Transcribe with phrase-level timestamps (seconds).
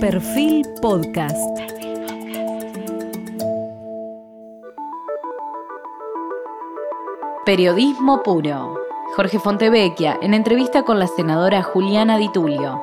[0.00, 1.36] Perfil Podcast.
[7.44, 8.76] Periodismo puro.
[9.16, 12.80] Jorge Fontevecchia, en entrevista con la senadora Juliana Di Tulio.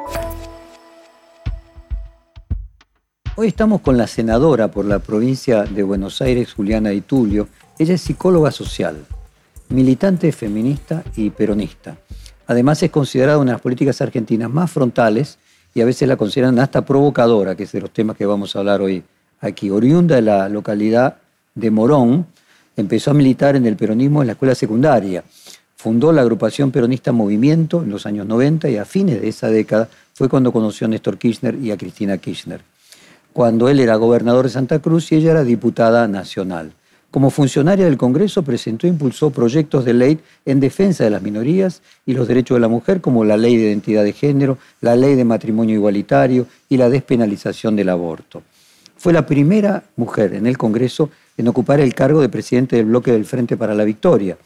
[3.38, 7.48] Hoy estamos con la senadora por la provincia de Buenos Aires, Juliana Di Tulio.
[7.80, 9.06] Ella es psicóloga social,
[9.70, 11.96] militante feminista y peronista.
[12.48, 15.40] Además es considerada una de las políticas argentinas más frontales
[15.76, 18.60] y a veces la consideran hasta provocadora, que es de los temas que vamos a
[18.60, 19.04] hablar hoy
[19.42, 19.70] aquí.
[19.70, 21.18] Oriunda de la localidad
[21.54, 22.26] de Morón,
[22.78, 25.24] empezó a militar en el peronismo en la escuela secundaria.
[25.76, 29.90] Fundó la agrupación peronista Movimiento en los años 90 y a fines de esa década
[30.14, 32.62] fue cuando conoció a Néstor Kirchner y a Cristina Kirchner,
[33.34, 36.72] cuando él era gobernador de Santa Cruz y ella era diputada nacional.
[37.16, 41.82] Como funcionaria del Congreso presentó e impulsó proyectos de ley en defensa de las minorías
[42.06, 45.16] y los derechos de la mujer, como la ley de identidad de género, la ley
[45.16, 48.44] de matrimonio igualitario y la despenalización del aborto.
[48.98, 53.14] Fue la primera mujer en el Congreso en ocupar el cargo de presidente del bloque
[53.14, 54.38] del Frente para la Victoria.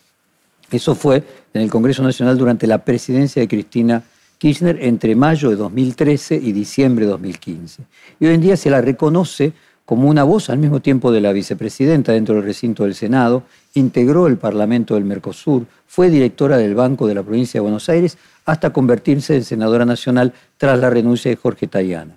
[0.70, 1.24] Eso fue
[1.56, 4.04] en el Congreso Nacional durante la presidencia de Cristina
[4.38, 7.82] Kirchner entre mayo de 2013 y diciembre de 2015.
[8.20, 9.54] Y hoy en día se la reconoce
[9.90, 13.42] como una voz al mismo tiempo de la vicepresidenta dentro del recinto del Senado,
[13.74, 18.16] integró el Parlamento del Mercosur, fue directora del Banco de la Provincia de Buenos Aires
[18.46, 22.16] hasta convertirse en senadora nacional tras la renuncia de Jorge Tayana.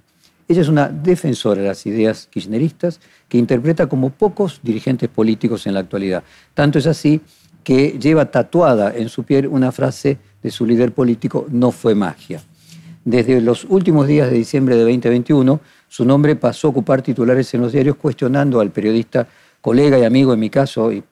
[0.48, 5.72] Ella es una defensora de las ideas kirchneristas que interpreta como pocos dirigentes políticos en
[5.72, 6.24] la actualidad.
[6.52, 7.22] Tanto es así
[7.64, 12.42] que lleva tatuada en su piel una frase de su líder político, no fue magia.
[13.02, 15.58] Desde los últimos días de diciembre de 2021,
[15.92, 19.28] su nombre pasó a ocupar titulares en los diarios cuestionando al periodista,
[19.60, 21.04] colega y amigo en mi caso, y,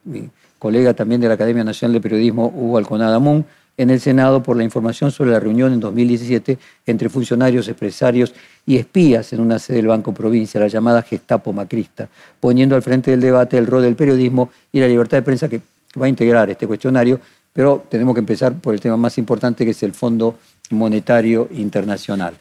[0.59, 3.45] colega también de la Academia Nacional de Periodismo, Hugo Alconada Moon,
[3.77, 6.57] en el Senado por la información sobre la reunión en 2017
[6.87, 8.33] entre funcionarios, empresarios
[8.65, 12.09] y espías en una sede del Banco Provincia, la llamada Gestapo Macrista,
[12.41, 15.61] poniendo al frente del debate el rol del periodismo y la libertad de prensa que
[16.01, 17.21] va a integrar este cuestionario,
[17.53, 20.39] pero tenemos que empezar por el tema más importante que es el Fondo
[20.71, 22.33] Monetario Internacional.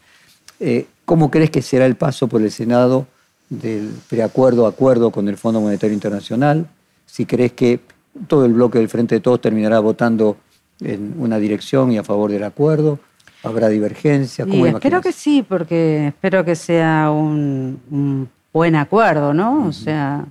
[0.62, 3.08] Eh, ¿Cómo crees que será el paso por el Senado
[3.50, 6.68] del preacuerdo a acuerdo con el Fondo Monetario Internacional?
[7.08, 7.80] Si crees que
[8.28, 10.38] todo el bloque del Frente de Todos terminará votando
[10.80, 13.00] en una dirección y a favor del acuerdo,
[13.42, 14.46] ¿habrá divergencia?
[14.46, 19.66] ¿Cómo espero que sí, porque espero que sea un, buen acuerdo, ¿no?
[19.66, 20.25] O sea,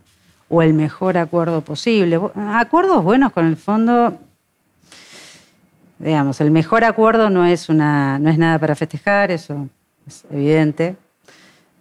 [0.49, 2.21] o el mejor acuerdo posible.
[2.37, 4.17] Acuerdos buenos con el fondo,
[5.99, 9.69] digamos, el mejor acuerdo no es, una, no es nada para festejar, eso
[10.08, 10.96] es evidente.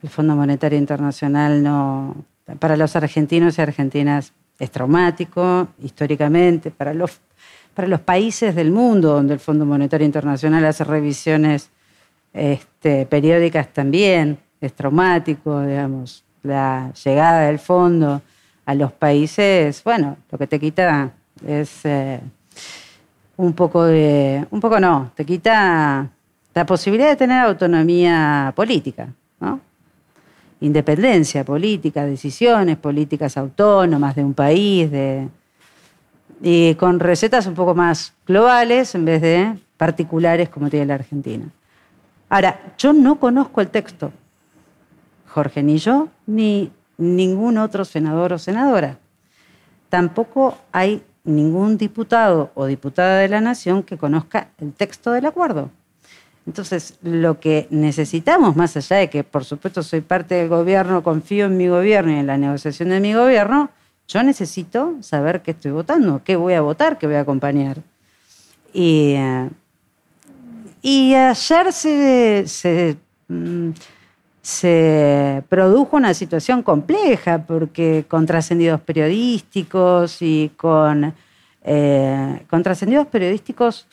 [0.04, 2.16] El Fondo Monetario Internacional no,
[2.60, 7.20] para los argentinos y argentinas es traumático históricamente, para los,
[7.74, 11.70] para los países del mundo donde el Fondo Monetario Internacional hace revisiones
[12.34, 18.22] este, periódicas también, es traumático, digamos, la llegada del fondo
[18.66, 21.12] a los países, bueno, lo que te quita
[21.46, 22.20] es eh,
[23.38, 26.10] un poco de, un poco no, te quita
[26.58, 29.10] la posibilidad de tener autonomía política,
[30.60, 35.30] independencia política, decisiones políticas autónomas de un país, de,
[36.42, 41.46] y con recetas un poco más globales en vez de particulares como tiene la Argentina.
[42.28, 44.12] Ahora, yo no conozco el texto,
[45.28, 48.98] Jorge, ni yo, ni ningún otro senador o senadora.
[49.90, 55.70] Tampoco hay ningún diputado o diputada de la Nación que conozca el texto del acuerdo.
[56.48, 61.48] Entonces, lo que necesitamos, más allá de que, por supuesto, soy parte del gobierno, confío
[61.48, 63.70] en mi gobierno y en la negociación de mi gobierno,
[64.08, 67.80] yo necesito saber qué estoy votando, qué voy a votar, qué voy a acompañar.
[68.74, 69.50] Y, eh,
[70.84, 72.98] ayer se,
[73.28, 73.72] mm,
[74.42, 81.14] se, produjo una situación compleja, porque con trascendidos periodísticos y con,
[81.64, 83.86] eh, con trascendidos periodísticos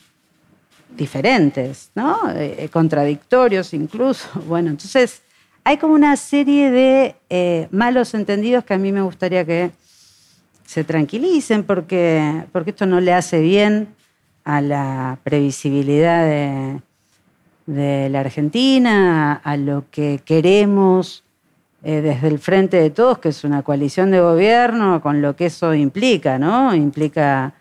[0.95, 2.19] diferentes, ¿no?
[2.31, 4.27] Eh, contradictorios incluso.
[4.47, 5.21] Bueno, entonces
[5.63, 9.71] hay como una serie de eh, malos entendidos que a mí me gustaría que
[10.65, 13.87] se tranquilicen porque, porque esto no le hace bien
[14.43, 21.23] a la previsibilidad de, la Argentina, a lo que queremos
[21.83, 25.47] eh, desde el frente de todos, que es una coalición de gobierno, con lo que
[25.47, 26.75] eso implica, ¿no?
[26.75, 27.55] Implica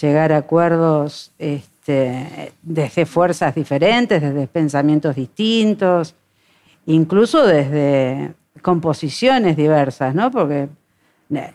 [0.00, 1.32] llegar a acuerdos.
[1.38, 6.14] Este, este, desde fuerzas diferentes, desde pensamientos distintos,
[6.84, 10.30] incluso desde composiciones diversas, ¿no?
[10.30, 10.68] Porque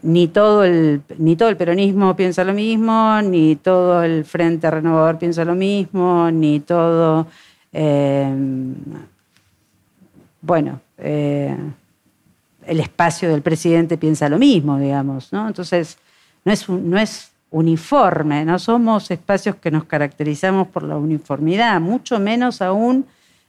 [0.02, 5.20] ni todo, el, ni todo el peronismo piensa lo mismo, ni todo el Frente Renovador
[5.20, 7.28] piensa lo mismo, ni todo...
[7.72, 8.34] Eh,
[10.42, 11.56] bueno, eh,
[12.66, 15.48] el espacio del presidente piensa lo mismo, digamos, ¿no?
[15.48, 15.98] Entonces,
[16.44, 22.20] no es, no es uniforme, no somos espacios que nos caracterizamos por la uniformidad, mucho
[22.20, 23.06] menos aún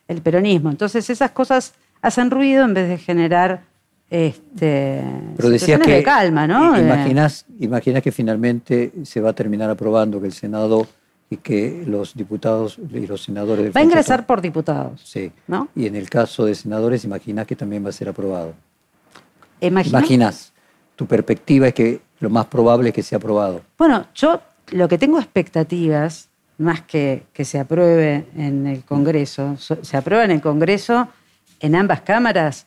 [0.06, 0.70] el peronismo.
[0.70, 1.72] Entonces, esas cosas
[2.02, 3.62] hacen ruido en vez de generar
[4.10, 5.02] este,
[5.36, 6.78] Pero decías que, de calma, ¿no?
[6.78, 10.86] Imaginas, imaginas que finalmente se va a terminar aprobando que el Senado
[11.30, 13.64] y que los diputados y los senadores...
[13.64, 15.00] Del va a ingresar por diputados.
[15.02, 15.32] Sí.
[15.48, 15.68] ¿no?
[15.74, 18.52] Y en el caso de senadores, imaginas que también va a ser aprobado.
[19.60, 20.52] Imaginas.
[20.94, 23.60] Tu perspectiva es que lo más probable es que sea aprobado.
[23.78, 24.40] Bueno, yo
[24.72, 26.28] lo que tengo expectativas,
[26.58, 31.08] más que que se apruebe en el Congreso, se aprueba en el Congreso
[31.60, 32.66] en ambas cámaras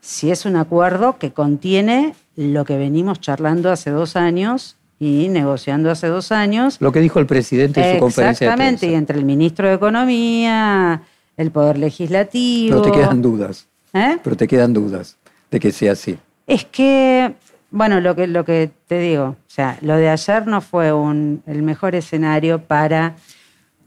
[0.00, 5.90] si es un acuerdo que contiene lo que venimos charlando hace dos años y negociando
[5.90, 6.76] hace dos años.
[6.80, 9.74] Lo que dijo el presidente en su conferencia de Exactamente, y entre el ministro de
[9.74, 11.02] Economía,
[11.36, 12.82] el Poder Legislativo.
[12.82, 13.66] Pero te quedan dudas.
[13.92, 14.18] ¿Eh?
[14.22, 15.16] Pero te quedan dudas
[15.50, 16.18] de que sea así.
[16.46, 17.34] Es que,
[17.76, 21.42] bueno, lo que, lo que te digo, o sea, lo de ayer no fue un,
[21.46, 23.16] el mejor escenario para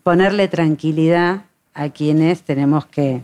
[0.04, 1.42] ponerle tranquilidad
[1.74, 3.24] a quienes tenemos que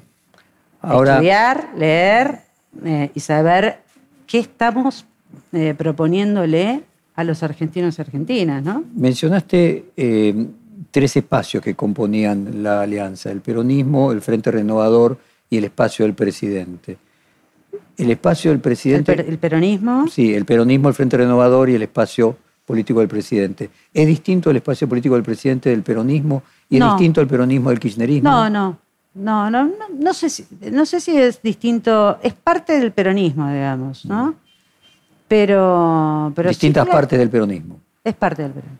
[0.81, 2.39] estudiar, leer
[2.83, 3.77] eh, y saber
[4.25, 5.05] qué estamos
[5.53, 6.81] eh, proponiéndole
[7.15, 8.83] a los argentinos y argentinas, ¿no?
[8.95, 10.47] Mencionaste eh,
[10.89, 16.15] tres espacios que componían la alianza, el peronismo, el Frente Renovador y el espacio del
[16.15, 16.97] presidente.
[17.97, 19.13] El espacio del presidente...
[19.13, 20.07] ¿El, peronismo?
[20.07, 23.69] Sí, el peronismo, el Frente Renovador y el espacio político del presidente.
[23.93, 27.79] ¿Es distinto el espacio político del presidente del peronismo y es distinto el peronismo del
[27.79, 28.29] kirchnerismo?
[28.29, 28.77] No, no,
[29.13, 34.05] no, no, no, sé si, no sé si es distinto, es parte del peronismo, digamos,
[34.05, 34.35] ¿no?
[35.27, 37.79] Pero, pero distintas partes del peronismo.
[38.03, 38.79] Es parte del peronismo.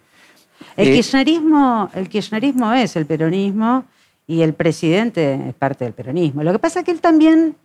[0.77, 3.86] El, eh, kirchnerismo, el kirchnerismo es el peronismo
[4.27, 6.44] y el presidente es parte del peronismo.
[6.44, 7.56] Lo que pasa es que él también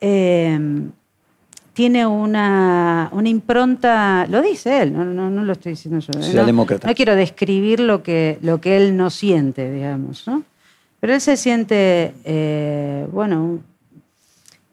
[0.00, 0.58] eh,
[1.72, 6.12] tiene una, una, impronta, lo dice él, no, no, lo estoy diciendo yo.
[6.14, 6.86] Socialdemócrata.
[6.86, 10.42] No, no, quiero describir lo que, lo que él no siente, digamos, ¿no?
[11.00, 13.60] Pero él se siente, eh, bueno,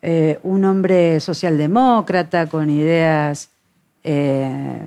[0.01, 3.49] eh, un hombre socialdemócrata con ideas
[4.03, 4.79] eh,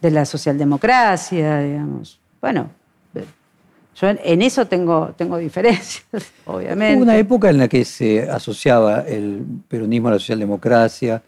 [0.00, 2.18] de la socialdemocracia, digamos.
[2.40, 2.70] Bueno,
[4.00, 6.04] yo en eso tengo, tengo diferencias,
[6.46, 6.96] obviamente.
[6.96, 11.22] Hubo una época en la que se asociaba el peronismo a la socialdemocracia.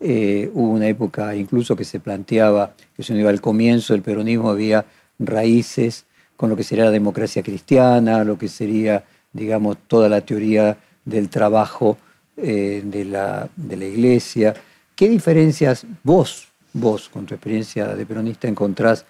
[0.00, 4.84] hubo una época incluso que se planteaba que se iba al comienzo del peronismo había
[5.18, 10.76] raíces con lo que sería la democracia cristiana, lo que sería, digamos, toda la teoría
[11.04, 11.98] del trabajo
[12.36, 14.54] eh, de, la, de la iglesia.
[14.96, 19.04] ¿Qué diferencias vos, vos, con tu experiencia de peronista, encontrás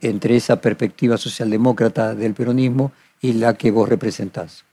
[0.00, 4.64] entre esa perspectiva socialdemócrata del peronismo y la que vos representás,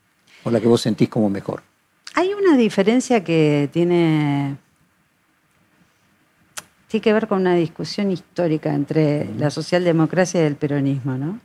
[0.44, 1.64] o la que vos sentís como mejor?
[2.16, 4.58] Hay una diferencia que tiene,
[6.88, 11.40] tiene que ver con una discusión histórica entre la socialdemocracia y el peronismo, ¿no?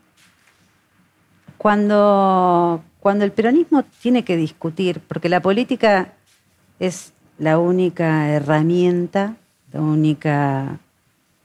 [1.56, 6.12] Cuando, cuando el peronismo tiene que discutir, porque la política
[6.78, 9.36] es la única herramienta,
[9.72, 10.78] la única,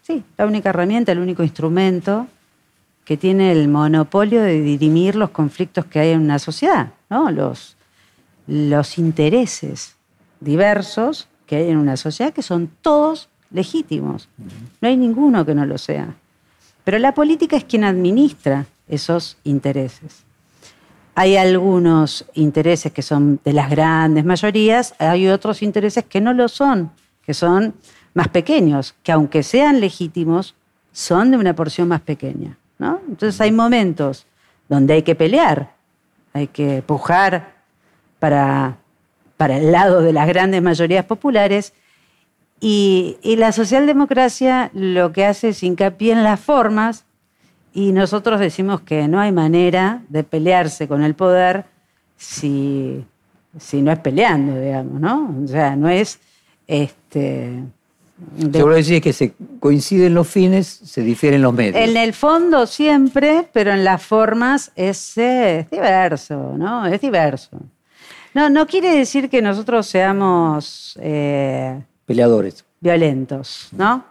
[0.04, 2.28] sí, la única herramienta, el único instrumento
[3.04, 7.32] que tiene el monopolio de dirimir los conflictos que hay en una sociedad, ¿no?
[7.32, 7.76] los,
[8.48, 9.96] los intereses
[10.40, 14.30] diversos que hay en una sociedad, que son todos legítimos.
[14.82, 16.16] No hay ninguno que no lo sea.
[16.84, 20.24] Pero la política es quien administra esos intereses.
[21.16, 26.48] Hay algunos intereses que son de las grandes mayorías, hay otros intereses que no lo
[26.48, 26.92] son,
[27.24, 27.76] que son
[28.14, 30.56] más pequeños, que aunque sean legítimos,
[30.92, 32.58] son de una porción más pequeña.
[32.80, 33.02] ¿no?
[33.08, 34.26] Entonces hay momentos
[34.70, 35.74] donde hay que pelear,
[36.34, 37.54] hay que pujar
[38.20, 38.78] para,
[39.38, 41.74] para el lado de las grandes mayorías populares
[42.60, 47.04] y, la socialdemocracia lo que hace es hincapié en las formas
[47.74, 51.66] y nosotros decimos que no hay manera de pelearse con el poder
[52.16, 53.04] si,
[53.60, 55.36] si no es peleando, digamos, ¿no?
[55.44, 56.20] O sea, no es...
[56.66, 57.64] Este,
[58.36, 58.64] de...
[58.64, 61.76] decir que se coinciden los fines, se difieren los medios.
[61.76, 66.86] En el fondo siempre, pero en las formas es, diverso, ¿no?
[66.86, 67.60] Es diverso.
[68.34, 70.98] No, no quiere decir que nosotros seamos...
[71.02, 72.66] Eh, Peleadores.
[72.80, 74.04] Violentos, ¿no?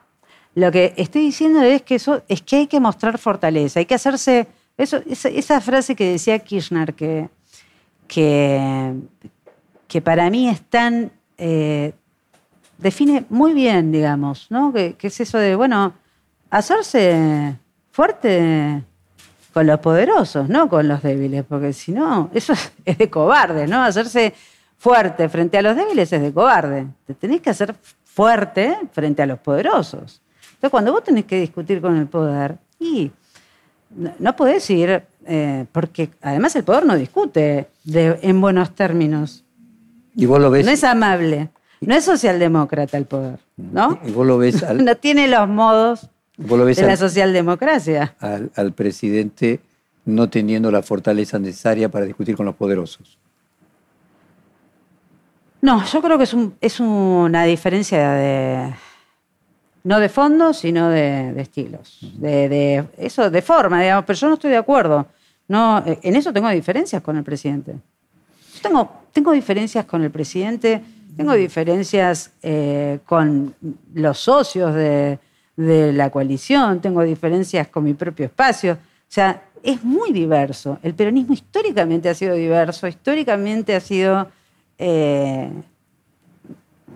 [0.55, 3.95] Lo que estoy diciendo es que, eso, es que hay que mostrar fortaleza, hay que
[3.95, 4.47] hacerse...
[4.79, 7.29] Eso, esa, frase que decía Kirchner, que,
[8.07, 8.95] que,
[9.89, 11.11] que para mí es tan...
[11.37, 11.93] Eh,
[12.83, 14.73] define muy bien, digamos, ¿no?
[14.73, 15.95] Que, es eso de, bueno,
[16.51, 17.57] hacerse
[17.91, 18.83] fuerte
[19.53, 23.83] con los poderosos, no con los débiles, porque si no, eso es de cobarde, ¿no?
[23.83, 24.35] Hacerse
[24.77, 26.87] fuerte frente a los débiles es de cobarde.
[27.07, 27.75] Te tenés que hacer
[28.05, 30.21] fuerte frente a los poderosos.
[30.55, 33.11] Entonces, cuando vos tenés que discutir con el poder, y
[34.19, 39.45] no, podés ir, eh, porque además el poder no discute en buenos términos.
[40.17, 40.65] Y vos lo ves.
[40.65, 41.51] No es amable.
[41.83, 43.99] No es socialdemócrata el poder, ¿no?
[44.05, 44.65] Y vos lo ves.
[44.75, 48.15] no tiene los modos de la socialdemocracia.
[48.21, 49.61] Al, presidente
[50.05, 53.19] no teniendo la fortaleza necesaria para discutir con los poderosos.
[55.61, 58.75] No, yo creo que es, es una diferencia de,
[59.85, 61.99] no de fondo, sino de, estilos.
[62.19, 65.07] De, eso, de forma, digamos, pero yo no estoy de acuerdo.
[65.49, 67.75] No, en eso tengo diferencias con el presidente.
[68.63, 70.83] tengo, tengo diferencias con el presidente,
[71.17, 73.55] tengo diferencias eh, con
[73.95, 75.19] los socios de,
[75.57, 78.73] la coalición, tengo diferencias con mi propio espacio.
[78.73, 78.77] O
[79.09, 80.79] sea, es muy diverso.
[80.83, 84.29] El peronismo históricamente ha sido diverso, históricamente ha sido,
[84.79, 85.51] eh,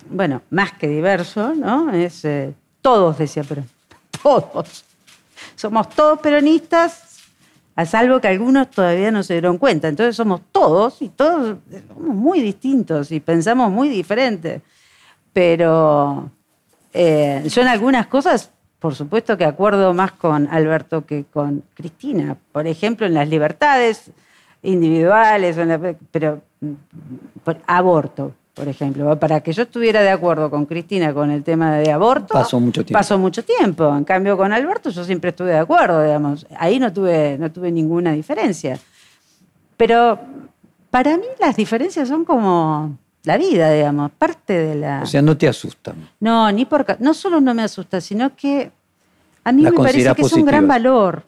[0.09, 1.93] bueno, más que diverso, ¿no?
[1.93, 3.63] Es eh, todos, decía pero
[4.23, 4.85] todos.
[5.55, 7.06] Somos todos peronistas,
[7.77, 9.89] a salvo que algunos todavía no se dieron cuenta.
[9.89, 14.63] Entonces somos todos y todos somos muy distintos y pensamos muy diferente.
[15.35, 16.31] Pero
[16.95, 22.39] eh, yo en algunas cosas, por supuesto que acuerdo más con Alberto que con Cristina.
[22.51, 24.11] Por ejemplo, en las libertades
[24.63, 25.57] individuales,
[26.11, 26.73] pero mm,
[27.67, 29.19] aborto por ejemplo.
[29.19, 32.83] Para que yo estuviera de acuerdo con Cristina con el tema de aborto, pasó mucho
[32.83, 32.99] tiempo.
[32.99, 33.95] Pasó mucho tiempo.
[33.95, 36.47] En cambio, con Alberto yo siempre estuve de acuerdo, digamos.
[36.57, 38.79] Ahí no tuve, no tuve ninguna diferencia.
[39.77, 40.19] Pero
[40.91, 45.03] para mí las diferencias son como la vida, digamos, parte de la...
[45.03, 46.09] O sea, no te asustan.
[46.19, 46.99] No, ni por...
[46.99, 48.71] No solo no me asusta, sino que
[49.45, 51.23] a mí me parece que es un gran valor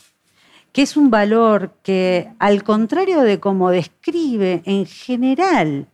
[0.73, 5.87] que es un valor que, al contrario de cómo describe en general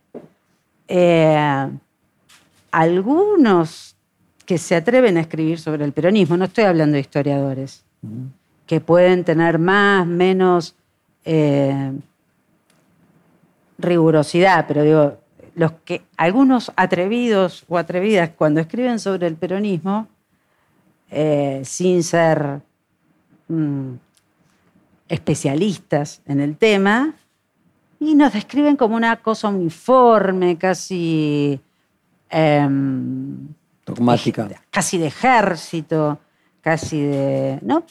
[0.87, 1.69] eh,
[2.71, 3.95] algunos
[4.45, 7.83] que se atreven a escribir sobre el peronismo, no estoy hablando de historiadores,
[8.67, 10.75] que pueden tener más, menos
[11.23, 11.93] eh,
[13.77, 15.17] rigurosidad, pero digo,
[15.55, 20.07] los que algunos atrevidos o atrevidas cuando escriben sobre el peronismo,
[21.09, 22.61] eh, sin ser
[23.47, 23.93] mm,
[25.07, 27.15] especialistas en el tema,
[27.99, 31.59] y nos describen como una cosa uniforme, casi...
[32.29, 33.47] Em,
[33.85, 34.49] Dogmática.
[34.71, 36.19] Casi de ejército,
[36.61, 37.59] casi de...
[37.61, 37.83] ¿no?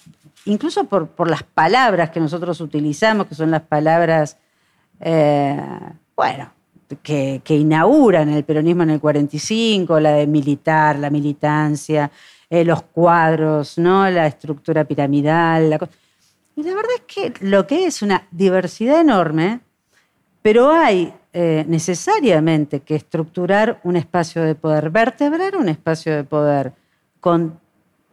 [0.47, 4.37] Incluso por, por las palabras que nosotros utilizamos, que son las palabras,
[5.01, 5.57] eh,
[6.17, 6.53] bueno,
[7.03, 12.11] que, que, inauguran el peronismo en el 45, la de militar, la militancia,
[12.51, 14.11] eh, los cuadros, ¿no?
[14.11, 15.71] la estructura piramidal.
[15.71, 15.79] La
[16.57, 19.61] y la verdad es que lo que es una diversidad enorme
[20.45, 26.75] pero hay eh, necesariamente que estructurar un espacio de poder, vertebrar un espacio de poder
[27.19, 27.59] con,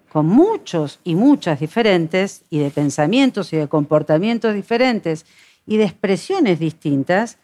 [0.10, 5.26] con muchos y muchas diferentes, y de pensamientos y de comportamientos diferentes,
[5.68, 7.38] y de expresiones distintas,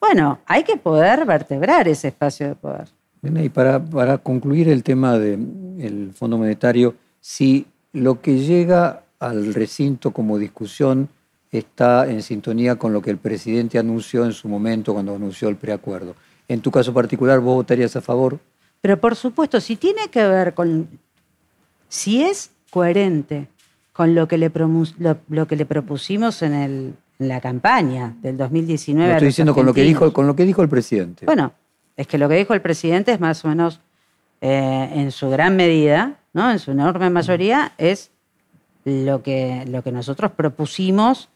[0.00, 2.88] bueno, hay que poder vertebrar ese espacio de poder.
[3.22, 10.10] Y para, para concluir el tema del Fondo Monetario, si lo que llega al recinto
[10.10, 11.08] como discusión
[11.52, 15.56] está en sintonía con lo que el presidente anunció en su momento cuando anunció el
[15.56, 16.16] preacuerdo.
[16.48, 18.40] En tu caso particular, ¿vos votarías a favor?
[18.80, 20.88] Pero por supuesto, si tiene que ver con,
[21.88, 23.48] si es coherente
[23.92, 24.50] con lo que le,
[25.28, 29.06] lo, que le propusimos en, la campaña del 2019.
[29.06, 31.24] No estoy diciendo con lo, que dijo, con lo que dijo el presidente.
[31.24, 31.52] Bueno,
[31.96, 33.80] es que lo que dijo el presidente es más o menos,
[34.40, 36.50] eh, en su gran medida, ¿no?
[36.50, 38.10] en su enorme mayoría, es
[38.84, 41.28] lo que, lo que nosotros propusimos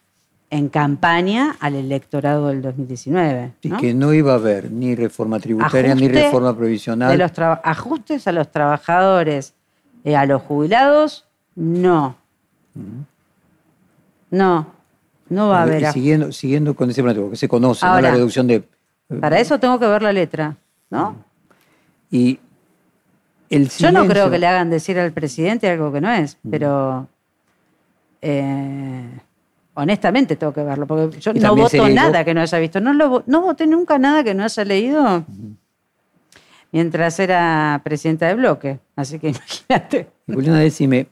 [0.50, 3.52] en campaña al electorado del 2019.
[3.62, 7.10] Y que no iba a haber ni reforma tributaria ni reforma provisional.
[7.10, 7.32] De los
[7.64, 9.54] ajustes a los trabajadores,
[10.06, 11.24] y a los jubilados,
[11.56, 12.16] no.
[14.30, 14.66] No,
[15.28, 15.92] no va a haber.
[15.92, 18.62] Siguiendo, siguiendo con ese planteo, que se conoce, la reducción de.
[19.20, 20.56] Para eso tengo que ver la letra,
[20.90, 21.16] ¿no?
[22.08, 22.38] Y
[23.50, 27.08] el Yo no creo que le hagan decir al presidente algo que no es, pero.
[28.22, 29.08] Eh,
[29.76, 32.80] honestamente tengo que verlo, porque yo no voto nada que no haya visto.
[32.80, 35.24] No, no voté nunca nada que no haya leído
[36.72, 38.80] mientras era presidenta de bloque.
[38.96, 39.28] Así que
[39.68, 40.08] imagínate.
[40.26, 41.08] Juliana, decime,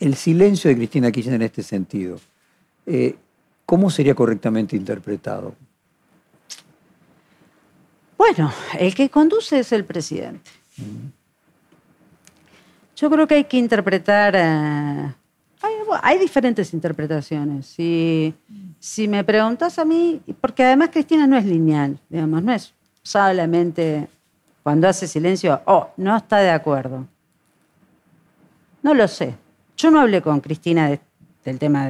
[0.00, 2.18] el silencio de Cristina Kirchner en este sentido,
[2.86, 3.16] eh,
[3.64, 5.54] ¿cómo sería correctamente interpretado?
[8.18, 10.50] Bueno, el que conduce es el presidente.
[12.96, 14.34] Yo creo que hay que interpretar...
[14.36, 15.14] Eh,
[16.02, 17.66] hay diferentes interpretaciones.
[17.66, 18.34] Si,
[19.08, 24.08] me preguntas a mí, porque además Cristina no es lineal, digamos, no es solamente
[24.62, 27.06] cuando hace silencio, oh, no está de acuerdo.
[28.82, 29.34] No lo sé.
[29.76, 30.90] Yo no hablé con Cristina
[31.44, 31.88] del tema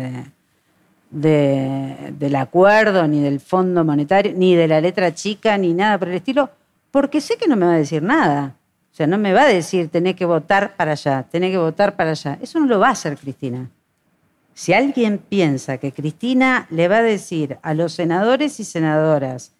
[1.11, 6.09] de, del acuerdo, ni del Fondo Monetario, ni de la letra chica, ni nada por
[6.09, 6.51] el estilo,
[6.91, 8.55] porque sé que no me va a decir nada.
[8.93, 11.97] O sea, no me va a decir, tenés que votar para allá, tenés que votar
[11.97, 12.39] para allá.
[12.41, 13.69] Eso no lo va a hacer Cristina.
[14.61, 19.55] Si alguien piensa que Cristina le va a decir a los senadores y senadoras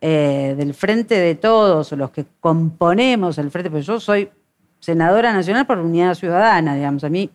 [0.00, 4.30] eh, del Frente de Todos, los que componemos el Frente, porque yo soy
[4.80, 7.30] senadora nacional por Unidad Ciudadana, digamos, a mí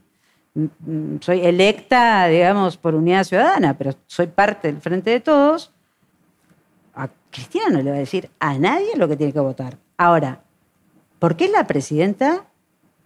[0.54, 5.72] mm, mm, soy electa, digamos, por Unidad Ciudadana, pero soy parte del Frente de Todos,
[6.94, 9.78] a Cristina no le va a decir a nadie lo que tiene que votar.
[9.96, 10.42] Ahora,
[11.20, 12.48] ¿Por qué la presidenta,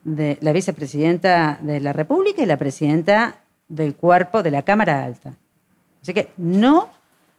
[0.04, 3.42] de, la vicepresidenta de la República y la presidenta
[3.76, 5.34] del cuerpo de la Cámara Alta?
[6.02, 6.90] Así que no,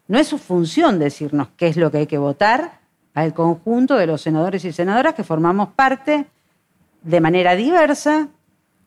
[0.09, 2.81] no es su función decirnos qué es lo que hay que votar
[3.15, 6.27] al conjunto de los senadores y senadoras que formamos parte
[7.03, 8.29] de manera diversa,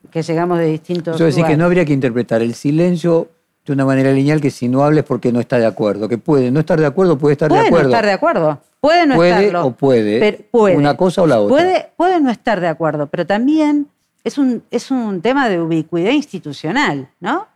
[0.09, 3.29] que llegamos de distintos Eso decir que no habría que interpretar el silencio
[3.65, 6.51] de una manera lineal que si no hables porque no está de acuerdo, que puede
[6.51, 7.71] no estar de acuerdo, puede estar de acuerdo.
[7.71, 8.59] Puede no estar de acuerdo.
[8.79, 11.55] Puede no puede o puede, Una cosa o la otra.
[11.55, 13.87] Puede, puede no estar de acuerdo, pero también
[14.25, 17.47] es un, es un tema de ubicuidad institucional, ¿no?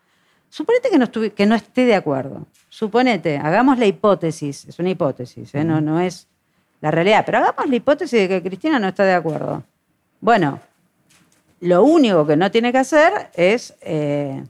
[0.49, 2.45] Suponete que no, que no esté de acuerdo.
[2.69, 5.63] Suponete, hagamos la hipótesis, es una hipótesis, ¿eh?
[5.63, 6.27] no, no es
[6.79, 9.63] la realidad, pero hagamos la hipótesis de que Cristina no está de acuerdo.
[10.21, 10.59] Bueno,
[11.61, 14.43] lo único que no tiene que hacer es eh,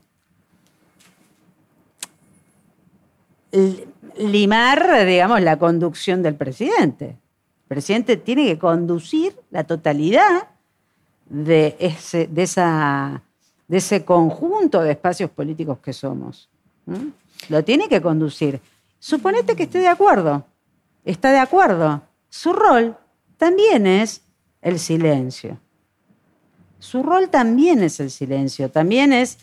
[4.18, 7.06] limar, digamos, la conducción del presidente.
[7.06, 10.48] El presidente tiene que conducir la totalidad
[11.30, 13.22] de ese, de esa,
[13.68, 16.48] de ese conjunto de espacios políticos que somos.
[17.48, 18.60] Lo tiene que conducir.
[18.98, 20.44] Suponete que esté de acuerdo.
[21.04, 22.02] Está de acuerdo.
[22.28, 22.96] Su rol
[23.38, 24.22] también es
[24.60, 25.58] el silencio.
[26.78, 29.38] Su rol también es el silencio, también es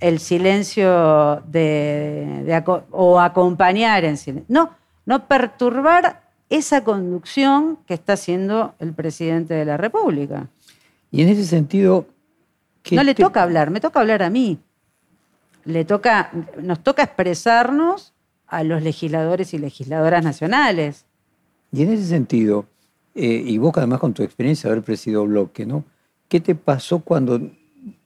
[0.00, 4.46] el silencio de, o acompañar en silencio.
[4.48, 4.70] No,
[5.04, 10.48] no perturbar esa conducción que está haciendo el presidente de la República.
[11.10, 12.06] Y en ese sentido...
[12.90, 14.58] No le toca hablar, me toca hablar a mí.
[15.64, 16.30] Le toca,
[16.62, 18.12] nos toca expresarnos
[18.46, 21.04] a los legisladores y legisladoras nacionales.
[21.72, 22.66] Y en ese sentido,
[23.14, 25.84] eh, y vos además con tu experiencia de haber presidido bloque, ¿no?
[26.28, 27.40] ¿Qué te pasó cuando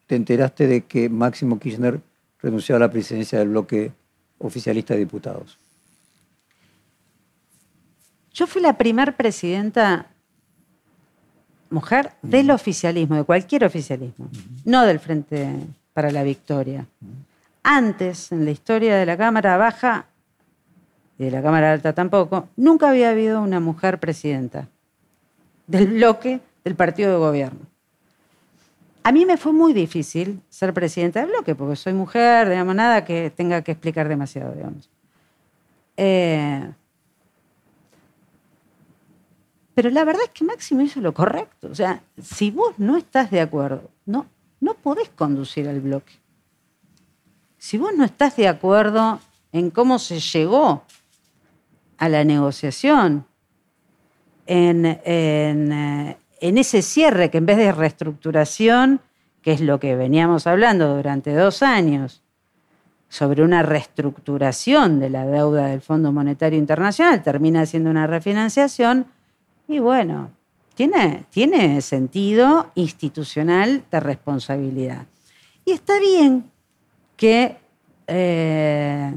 [0.07, 2.01] te enteraste de que Máximo Kirchner
[2.41, 3.93] renunció a la presidencia del bloque
[4.39, 5.59] oficialista de diputados?
[8.33, 10.11] Yo fui la primera presidenta
[11.71, 14.29] mujer del oficialismo, de cualquier oficialismo,
[14.65, 15.55] no del Frente
[15.93, 16.87] para la Victoria.
[17.63, 20.07] Antes, en la historia de la Cámara Baja
[21.19, 24.69] y de la Cámara Alta tampoco, nunca había habido una mujer presidenta
[25.67, 27.61] del bloque del partido de gobierno.
[29.03, 33.05] A mí me fue muy difícil ser presidenta del bloque, porque soy mujer, digamos, nada
[33.05, 34.91] que tenga que explicar demasiado, digamos.
[35.97, 36.71] Eh,
[39.81, 41.69] pero la verdad es que Máximo hizo lo correcto.
[41.71, 44.27] O sea, si vos no estás de acuerdo, no,
[44.61, 46.13] no podés conducir al bloque.
[47.57, 49.21] Si vos no estás de acuerdo
[49.53, 50.85] en cómo se llegó
[51.97, 53.25] a la negociación,
[54.45, 59.01] en, en, eh, en ese cierre que en vez de reestructuración,
[59.41, 62.23] que es lo que veníamos hablando durante dos años,
[63.09, 69.07] sobre una reestructuración de la deuda del Fondo Monetario Internacional, termina siendo una refinanciación,
[69.71, 70.33] y bueno,
[70.75, 75.07] tiene, tiene sentido institucional de responsabilidad.
[75.65, 76.51] Y está bien
[77.17, 77.57] que
[78.07, 79.15] eh,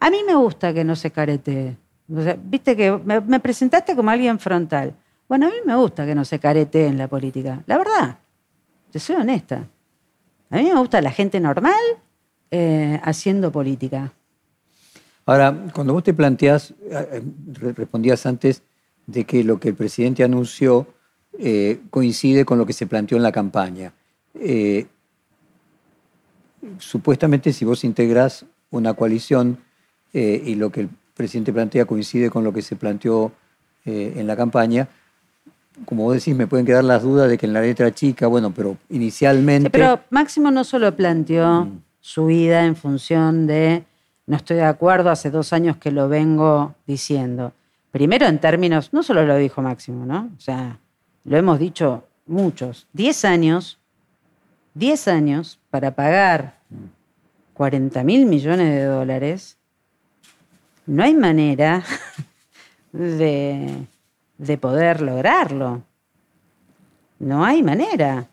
[0.00, 1.78] a mí me gusta que no se carete.
[2.44, 4.94] Viste que me presentaste como alguien frontal.
[5.28, 8.18] Bueno, a mí me gusta que no se carete en la política, la verdad,
[8.90, 9.66] te soy honesta.
[10.50, 11.72] A mí me gusta la gente normal
[12.50, 14.12] eh, haciendo política.
[15.24, 17.22] Ahora, cuando vos te planteás, eh,
[17.74, 18.62] respondías antes
[19.06, 20.86] de que lo que el presidente anunció
[21.38, 23.92] eh, coincide con lo que se planteó en la campaña.
[26.78, 29.58] supuestamente, si vos integrás una coalición
[30.12, 33.32] y lo que el presidente plantea coincide con lo que se planteó
[33.84, 34.88] en la campaña,
[35.84, 38.52] como vos decís, me pueden quedar las dudas de que en la letra chica, bueno,
[38.52, 39.70] pero inicialmente...
[39.70, 41.82] pero Máximo no solo planteó mm.
[42.00, 43.84] su vida en función de
[44.26, 47.52] no estoy de acuerdo, hace dos años que lo vengo diciendo.
[47.92, 50.30] Primero en términos, no solo lo dijo Máximo, ¿no?
[50.34, 50.78] O sea,
[51.24, 52.86] lo hemos dicho muchos.
[52.94, 53.78] Diez años,
[54.72, 56.58] diez años para pagar
[57.52, 59.58] 40 mil millones de dólares,
[60.86, 61.84] no hay manera
[62.92, 63.86] de,
[64.38, 65.82] de poder lograrlo.
[67.18, 68.26] No hay manera.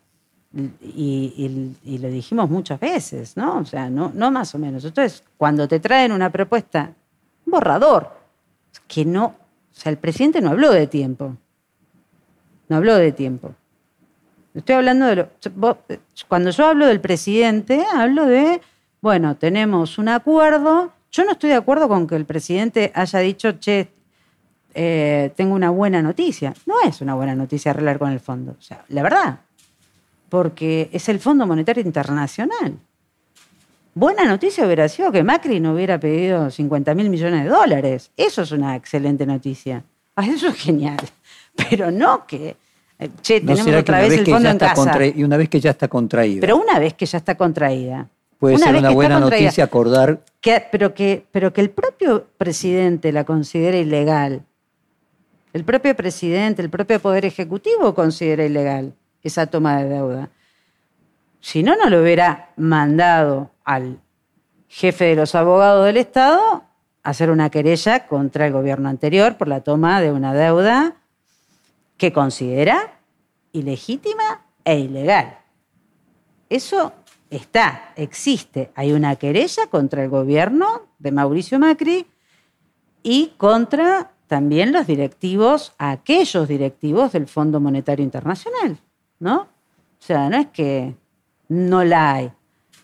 [0.81, 3.59] Y lo dijimos muchas veces, ¿no?
[3.59, 4.85] O sea, no, no más o menos.
[4.85, 6.93] Entonces, cuando te traen una propuesta,
[7.45, 8.17] un borrador,
[8.87, 9.35] que no,
[9.75, 11.36] o sea, el presidente no habló de tiempo.
[12.67, 13.53] No habló de tiempo.
[14.53, 15.29] Estoy hablando de lo.
[16.27, 18.62] Cuando yo hablo del presidente, hablo de,
[19.01, 20.91] bueno, tenemos un acuerdo.
[21.12, 23.89] Yo no estoy de acuerdo con que el presidente haya dicho, che,
[24.73, 26.53] eh, tengo una buena noticia.
[26.65, 28.55] No es una buena noticia arreglar con el fondo.
[28.58, 29.39] O sea, la verdad.
[30.29, 32.77] Porque es el Fondo Monetario Internacional.
[33.99, 38.12] Buena noticia hubiera sido que Macri no hubiera pedido 50 mil millones de dólares.
[38.15, 39.83] Eso es una excelente noticia.
[40.15, 40.95] Ah, eso es genial.
[41.69, 42.55] Pero no que,
[42.97, 45.05] eh, che, ¿No tenemos otra vez vez el fondo en casa.
[45.05, 46.39] y una vez que ya está contraída?
[46.39, 48.07] Pero una vez que ya está contraída.
[48.38, 53.12] puede una ser una buena noticia acordar que- pero, que, pero que el propio presidente
[53.12, 54.43] la considere ilegal.
[55.51, 60.29] El propio presidente, el propio Poder Ejecutivo considera ilegal esa toma de deuda.
[61.41, 64.01] Si no, no lo hubiera mandado al
[64.67, 66.63] jefe de los abogados del Estado
[67.03, 70.95] hacer una querella contra el gobierno anterior por la toma de una deuda
[71.97, 72.99] que considera
[73.51, 75.38] ilegítima e ilegal.
[76.49, 76.93] Eso
[77.29, 78.71] está, existe.
[78.73, 82.08] Hay una querella contra el gobierno de Mauricio Macri
[83.03, 88.79] y contra también los directivos, aquellos directivos del Fondo Monetario Internacional,
[89.19, 89.41] ¿no?
[89.41, 89.47] O
[90.01, 90.95] sea, no es que
[91.49, 92.32] no la hay.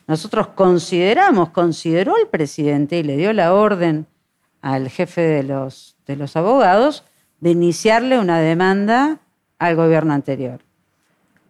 [0.07, 4.05] Nosotros consideramos, consideró el presidente y le dio la orden
[4.61, 7.03] al jefe de los, de los abogados
[7.39, 9.19] de iniciarle una demanda
[9.59, 10.59] al gobierno anterior.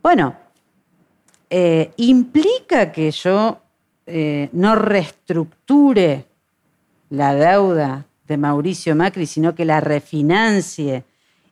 [0.02, 0.36] Bueno,
[1.50, 3.60] eh, implica que yo
[4.06, 6.26] eh, no reestructure
[7.10, 11.04] la deuda de Mauricio Macri, sino que la refinancie.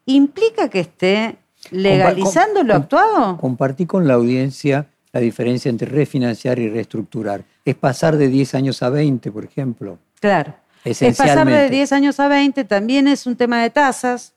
[0.05, 1.37] ¿Implica que esté
[1.71, 3.37] legalizando Compa- lo actuado?
[3.37, 7.43] Compartí con la audiencia la diferencia entre refinanciar y reestructurar.
[7.63, 9.99] Es pasar de 10 años a 20, por ejemplo.
[10.19, 10.55] Claro.
[10.83, 11.69] Es pasar de Esencialmente.
[11.69, 14.33] 10 años a 20, también es un tema de tasas,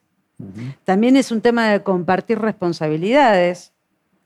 [0.85, 3.73] también es un tema de compartir responsabilidades.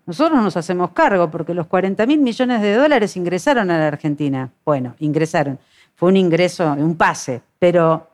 [0.07, 4.51] Nosotros nos hacemos cargo porque los 40 mil millones de dólares ingresaron a la Argentina.
[4.65, 5.59] Bueno, ingresaron.
[5.95, 8.09] Fue un ingreso, un pase, pero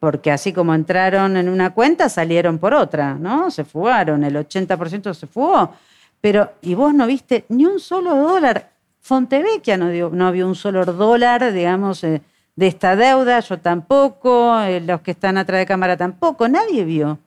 [0.00, 3.50] porque así como entraron en una cuenta, salieron por otra, ¿no?
[3.50, 5.72] Se fugaron, el 80% se fugó.
[6.26, 8.72] Pero, y vos no viste ni un solo dólar.
[9.00, 12.20] Fontevecchia no, dio, no vio un solo dólar, digamos, eh,
[12.56, 17.20] de esta deuda, yo tampoco, eh, los que están atrás de cámara tampoco, nadie vio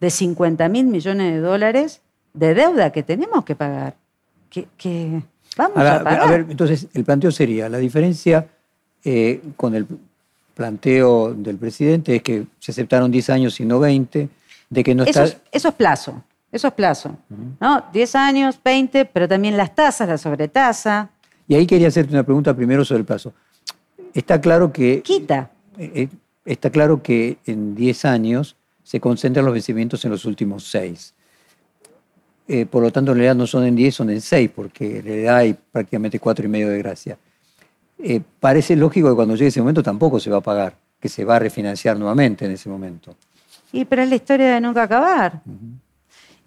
[0.00, 2.02] de 50 mil millones de dólares
[2.34, 3.94] de deuda que tenemos que pagar.
[4.50, 5.22] Que, que
[5.56, 6.20] vamos Ahora, a pagar.
[6.20, 8.46] a ver, entonces, el planteo sería, la diferencia
[9.02, 9.86] eh, con el
[10.54, 14.28] planteo del presidente es que se aceptaron 10 años y no 20,
[14.68, 15.24] de que no eso, está...
[15.24, 17.16] es, eso es plazo, eso es plazo.
[17.60, 17.84] ¿no?
[17.92, 21.10] 10 años, 20, pero también las tasas, la sobretasa,
[21.48, 23.32] Y ahí quería hacerte una pregunta primero sobre el plazo.
[24.14, 25.50] Está claro que, quita.
[25.78, 26.08] eh, eh,
[26.44, 31.14] está claro que en 10 años se concentran los vencimientos en los últimos 6.
[32.68, 35.36] por lo tanto, en realidad no son en 10, son en 6, porque en realidad
[35.36, 37.16] hay prácticamente cuatro y medio de gracia.
[38.02, 41.24] Eh, parece lógico que cuando llegue ese momento tampoco se va a pagar, que se
[41.24, 43.14] va a refinanciar nuevamente en ese momento.
[43.72, 45.42] Y pero es la historia de nunca acabar.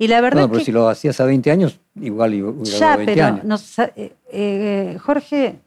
[0.04, 2.63] Y la verdad No, es pero que si lo hacías a 20 años, igual hubiera
[2.63, 3.44] ya, durado 20 pero años.
[3.46, 5.60] nos- eh, eh, Jorge,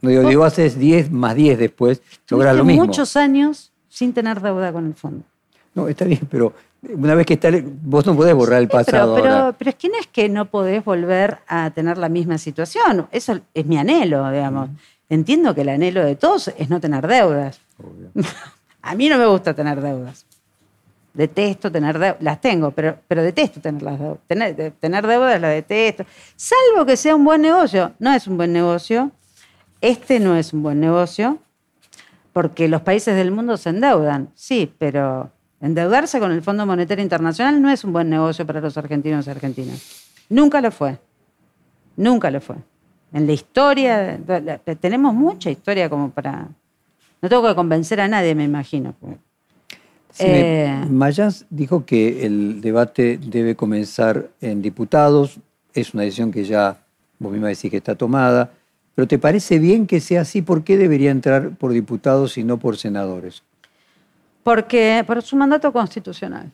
[0.00, 2.84] No, digo, digo, haces 10 más 10 después, logras lo mismo.
[2.86, 5.22] muchos años sin tener deuda con el fondo.
[5.74, 6.52] No, está bien, pero
[6.92, 7.50] una vez que está,
[7.82, 9.52] vos no podés borrar el Sí, pasado pero, ahora.
[9.56, 13.06] pero es que no es que no podés volver a tener la misma situación.
[13.12, 14.70] Eso es mi anhelo, digamos.
[15.08, 17.60] Entiendo que el anhelo de todos es no tener deudas.
[18.82, 20.26] a mí no me gusta tener deudas.
[21.18, 22.22] Detesto tener deudas.
[22.22, 24.18] Las tengo, pero, pero detesto tener las deudas.
[24.28, 26.04] Tener, tener deudas las detesto.
[26.36, 27.92] Salvo que sea un buen negocio.
[27.98, 29.10] No es un buen negocio.
[29.80, 31.38] Este no es un buen negocio.
[32.32, 34.30] Porque los países del mundo se endeudan.
[34.36, 38.78] Sí, pero endeudarse con el Fondo Monetario Internacional no es un buen negocio para los
[38.78, 40.06] argentinos y argentinas.
[40.28, 41.00] Nunca lo fue.
[41.96, 42.54] Nunca lo fue.
[43.12, 44.20] En la historia,
[44.80, 46.46] tenemos mucha historia como para...
[47.20, 48.94] No tengo que convencer a nadie, me imagino.
[50.10, 55.38] Sí, Eh, Mayans dijo que el debate debe comenzar en diputados,
[55.74, 56.78] es una decisión que ya
[57.18, 58.50] vos misma decís que está tomada,
[58.94, 60.42] pero ¿te parece bien que sea así?
[60.42, 63.42] ¿Por qué debería entrar por diputados y no por senadores?
[64.42, 66.50] Porque, por su mandato constitucional.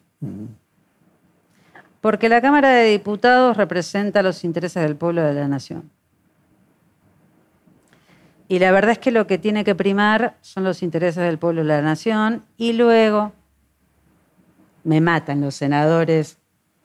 [2.01, 5.91] Porque la Cámara de Diputados representa los intereses del pueblo de la nación.
[8.49, 11.63] Y la verdad es que lo que tiene que primar son los intereses del pueblo
[11.63, 12.45] y la nación.
[12.59, 13.33] Y luego
[14.85, 16.37] me matan los senadores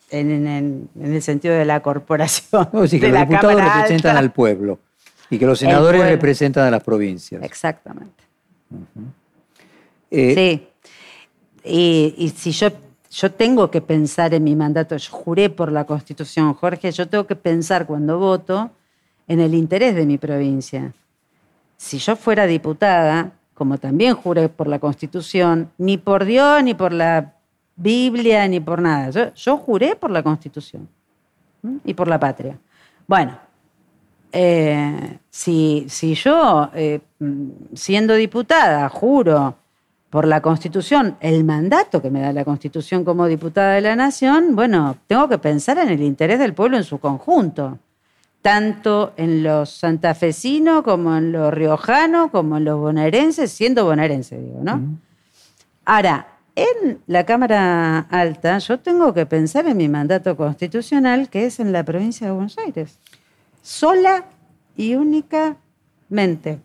[0.09, 2.67] en, en- en el sentido de la corporación.
[2.73, 4.19] No, sí, que de los la diputados Cámara representan Alta.
[4.19, 4.79] al pueblo
[5.29, 7.43] y que los senadores representan a las provincias.
[7.43, 8.23] Exactamente.
[10.11, 10.65] Eh, Sí.
[11.63, 12.69] Y, y si yo,
[13.11, 17.27] yo tengo que pensar en mi mandato, yo juré por la Constitución, Jorge, yo tengo
[17.27, 18.71] que pensar cuando voto
[19.27, 20.93] en el interés de mi provincia.
[21.77, 26.93] Si yo fuera diputada, como también juré por la Constitución, ni por Dios, ni por
[26.93, 27.33] la
[27.79, 29.09] Biblia, ni por nada.
[29.09, 30.87] Yo, yo juré por la Constitución
[31.85, 32.57] y por la patria.
[33.07, 33.39] Bueno,
[34.31, 36.99] eh, si, si yo, eh,
[37.73, 39.55] siendo diputada, juro
[40.09, 44.55] por la Constitución, el mandato que me da la Constitución como diputada de la Nación,
[44.55, 47.79] bueno, tengo que pensar en el interés del pueblo en su conjunto,
[48.41, 54.59] tanto en los santafesinos como en los riojanos, como en los bonaerenses, siendo bonaerense, digo,
[54.63, 54.81] ¿no?
[55.85, 61.59] Ahora, en la Cámara Alta yo tengo que pensar en mi mandato constitucional, que es
[61.59, 62.97] en la provincia de Buenos Aires,
[63.61, 64.25] sola
[64.75, 66.59] y únicamente.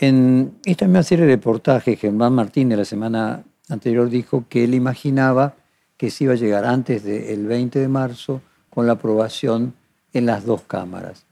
[0.00, 5.54] En esta misma serie de reportajes, Germán Martínez la semana anterior dijo que él imaginaba
[5.96, 9.74] que se iba a llegar antes del 20 de marzo con la aprobación
[10.12, 11.24] en las dos cámaras.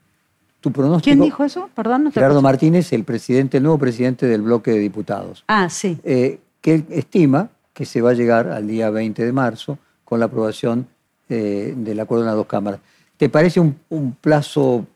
[0.61, 1.05] ¿Tu pronóstico?
[1.05, 1.71] ¿Quién dijo eso?
[1.75, 2.43] Perdón, no te Gerardo.
[2.43, 5.99] Martínez, el presidente, el nuevo presidente del bloque de diputados, Ah, sí.
[6.03, 10.19] eh, que él estima que se va a llegar al día 20 de marzo con
[10.19, 10.89] la aprobación
[11.29, 12.81] eh, del acuerdo en las dos cámaras.
[13.19, 14.87] ¿Te parece un, plazo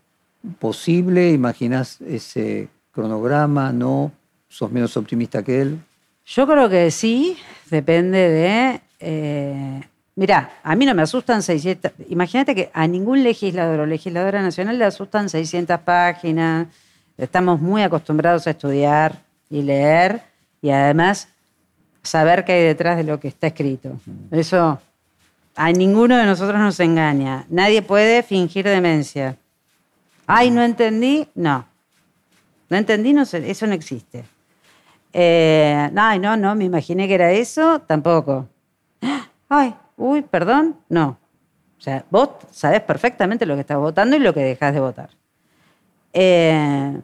[0.58, 1.30] posible?
[1.30, 3.70] ¿Imaginas ese cronograma?
[3.70, 4.12] ¿No?
[4.48, 5.78] ¿Sos menos optimista que él?
[6.24, 7.36] Yo creo que sí,
[7.68, 8.80] depende de...
[8.98, 9.82] eh,
[10.14, 11.92] mirá, a mí no me asustan 600...
[12.08, 16.68] Imagínate que a ningún legislador o legisladora nacional le asustan 600 páginas.
[17.18, 20.22] Estamos muy acostumbrados a estudiar y leer
[20.62, 21.28] y además
[22.02, 23.92] saber qué hay detrás de lo que está escrito.
[24.30, 24.80] Eso
[25.56, 27.44] a ninguno de nosotros nos engaña.
[27.48, 29.36] Nadie puede fingir demencia.
[30.26, 31.28] Ay, no entendí.
[31.34, 31.66] No.
[32.68, 34.24] No entendí, no eso no existe.
[35.12, 38.48] Eh, no, ay, no, no, me imaginé que era eso, tampoco.
[39.48, 41.18] Ay, uy, perdón, no.
[41.76, 45.10] O sea, vos sabés perfectamente lo que estás votando y lo que dejás de votar.
[46.12, 47.00] Eh,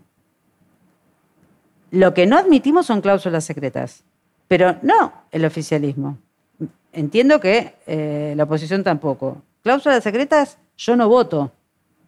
[1.90, 4.04] lo que no admitimos son cláusulas secretas,
[4.48, 6.18] pero no el oficialismo.
[6.92, 9.42] Entiendo que eh, la oposición tampoco.
[9.62, 11.52] Cláusulas secretas, yo no voto,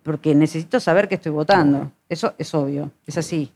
[0.02, 1.90] porque necesito saber que estoy votando.
[2.08, 3.52] Eso es obvio, es así.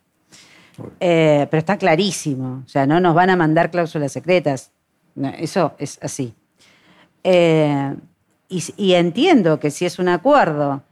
[1.01, 2.63] Eh, pero está clarísimo.
[2.67, 4.71] O sea, no nos van a mandar cláusulas secretas.
[5.15, 6.35] No, eso es así.
[7.25, 7.95] Eh,
[8.49, 10.83] y, y entiendo que si es un acuerdo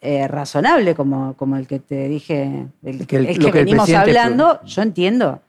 [0.00, 4.82] eh, razonable como, como el que te dije, el, Que el- que venimos hablando, yo
[4.82, 5.40] entiendo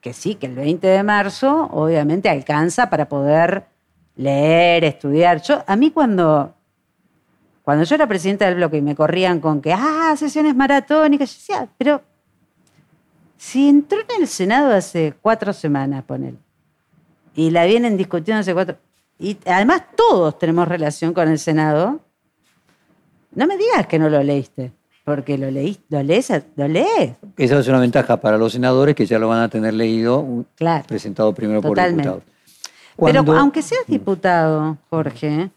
[0.00, 3.66] que sí, que el 20 de marzo obviamente alcanza para poder
[4.16, 5.42] leer, estudiar.
[5.42, 6.54] Yo, a mí cuando,
[7.62, 11.36] cuando yo era presidenta del bloque y me corrían con que, ah, sesiones maratónicas, yo
[11.36, 12.02] decía, pero
[13.36, 16.38] si entró en el Senado hace cuatro semanas, ponele,
[17.34, 18.76] y la vienen discutiendo hace cuatro,
[19.18, 22.00] y además todos tenemos relación con el Senado,
[23.32, 24.72] no me digas que no lo leíste,
[25.10, 27.14] porque lo leíste, lo lees, lo lees.
[27.36, 30.84] Esa es una ventaja para los senadores que ya lo van a tener leído, Claro.
[30.86, 32.08] presentado primero Totalmente.
[32.08, 32.36] por diputados.
[32.94, 35.50] Cuando- Pero aunque seas diputado, Jorge,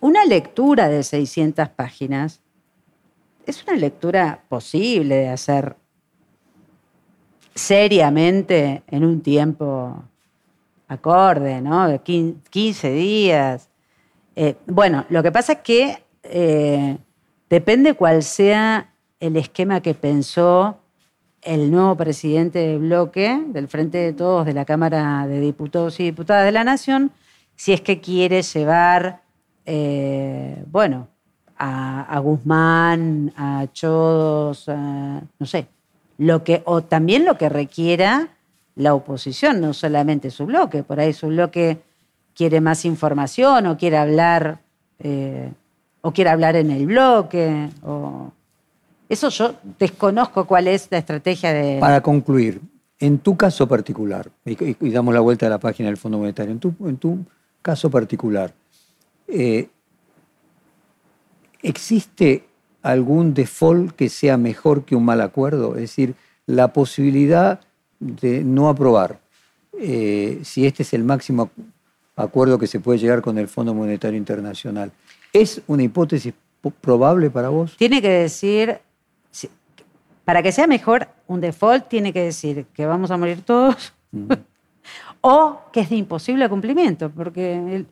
[0.00, 2.40] una lectura de 600 páginas
[3.46, 5.76] es una lectura posible de hacer
[7.54, 10.02] seriamente en un tiempo
[10.88, 11.86] acorde, ¿no?
[11.88, 13.68] De quin- 15 días.
[14.34, 16.98] Eh, bueno, lo que pasa es que eh,
[17.50, 20.78] depende cuál sea el esquema que pensó
[21.42, 26.04] el nuevo presidente de bloque del Frente de Todos de la Cámara de Diputados y
[26.04, 27.12] Diputadas de la Nación,
[27.56, 29.22] si es que quiere llevar,
[29.66, 31.08] eh, bueno,
[31.58, 35.66] a, Guzmán, a Chodos, no sé,
[36.18, 38.28] lo que, o también lo que requiera
[38.76, 41.78] la oposición, no solamente su bloque, por ahí su bloque
[42.34, 44.60] quiere más información o quiere hablar,
[45.00, 45.50] eh,
[46.00, 48.32] o quiere hablar en el bloque, o...
[49.08, 51.78] Eso yo desconozco cuál es la estrategia de...
[51.80, 52.60] Para concluir,
[52.98, 56.58] en tu caso particular, y, damos la vuelta a la página del Fondo Monetario, en
[56.58, 57.24] tu, en tu
[57.62, 58.52] caso particular,
[59.26, 59.68] eh,
[61.62, 62.44] ¿existe
[62.82, 65.74] algún default que sea mejor que un mal acuerdo?
[65.76, 67.60] Es decir, la posibilidad
[67.98, 69.20] de no aprobar,
[69.80, 71.50] eh, si este es el máximo
[72.16, 74.92] acuerdo que se puede llegar con el Fondo Monetario Internacional,
[75.32, 76.34] ¿es una hipótesis
[76.80, 77.76] probable para vos?
[77.76, 78.78] Tiene que decir,
[80.24, 83.94] Para que sea mejor, un default tiene que decir que vamos a morir todos
[85.22, 87.86] o que es de imposible cumplimiento, porque el-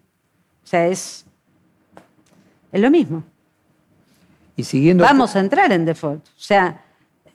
[0.62, 1.25] o sea, es,
[2.72, 3.22] es lo mismo.
[4.57, 5.05] Y siguiendo...
[5.05, 6.27] Vamos a entrar en default.
[6.27, 6.83] O sea,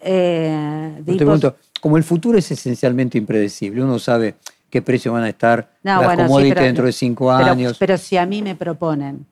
[0.02, 4.36] eh, de Te pregunto, como el futuro es esencialmente impredecible, uno sabe
[4.70, 7.52] qué precios van a estar No, las bueno, sí, commodities pero- dentro de cinco pero-
[7.52, 7.78] años.
[7.80, 9.26] Pero si a mí me proponen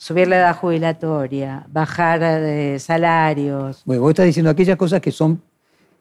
[0.00, 5.42] subir la edad jubilatoria, bajar de salarios, Bueno, vos estás diciendo aquellas cosas que son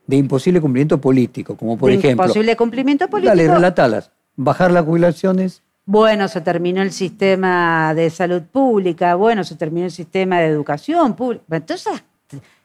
[0.08, 2.24] de imposible cumplimiento político, como por de ejemplo...
[2.24, 3.36] imposible cumplimiento político.
[3.36, 4.12] Dale, relatalas.
[4.38, 9.92] Bajar las jubilaciones, Bueno, se terminó el sistema de salud pública, bueno, se terminó el
[9.92, 11.44] sistema de educación pública.
[11.58, 12.02] Entonces,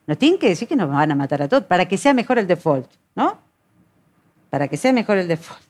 [0.07, 2.39] nos tienen que decir que nos van a matar a todos para que sea mejor
[2.39, 3.39] el default, ¿no?
[4.51, 5.61] Para que sea mejor el default.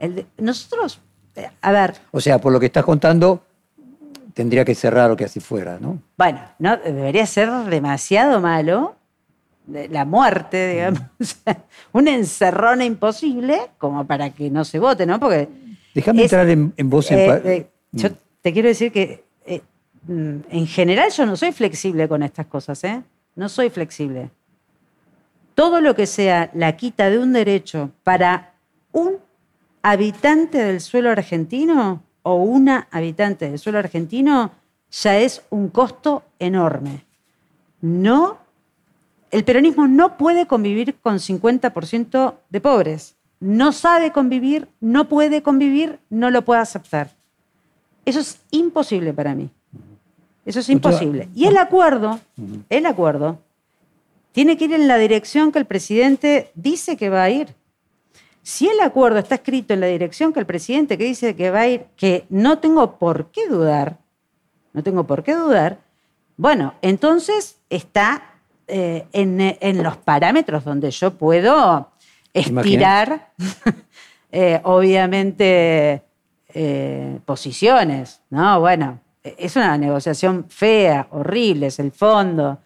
[0.00, 0.98] El de- nosotros,
[1.36, 3.44] eh, a ver, o sea, por lo que estás contando,
[4.34, 5.98] tendría que ser raro que así fuera, ¿no?
[6.16, 8.96] bueno, no debería ser demasiado malo
[9.66, 15.20] la muerte, digamos, o sea, una encerrona imposible como para que no se vote, ¿no?
[15.20, 15.48] Porque
[15.94, 18.08] Déjame entrar en, en vos en Eh, eh, yo
[18.40, 19.60] te quiero decir que eh,
[20.06, 23.02] mm, en general yo no soy flexible con estas cosas, ¿eh?
[23.34, 24.30] No soy flexible.
[25.54, 28.54] Todo lo que sea la quita de un derecho para
[28.92, 29.18] un
[29.82, 34.52] habitante del suelo argentino o una habitante del suelo argentino
[34.90, 37.04] ya es un costo enorme.
[37.80, 38.38] No,
[39.30, 43.16] el peronismo no puede convivir con 50% de pobres.
[43.40, 47.10] No sabe convivir, no puede convivir, no lo puede aceptar.
[48.04, 49.50] Eso es imposible para mí.
[50.44, 51.28] Eso es imposible.
[51.34, 52.20] Y el acuerdo,
[52.68, 53.38] el acuerdo,
[54.32, 57.54] tiene que ir en la dirección que el presidente dice que va a ir.
[58.42, 61.60] Si el acuerdo está escrito en la dirección que el presidente que dice que va
[61.60, 63.98] a ir, que no tengo por qué dudar,
[64.72, 65.78] no tengo por qué dudar,
[66.36, 68.32] bueno, entonces está
[68.66, 71.92] eh, en, en los parámetros donde yo puedo
[72.32, 73.32] estirar,
[74.32, 76.02] eh, obviamente,
[76.54, 78.60] eh, posiciones, ¿no?
[78.60, 82.58] Bueno, es una negociación fea, horrible, es el fondo.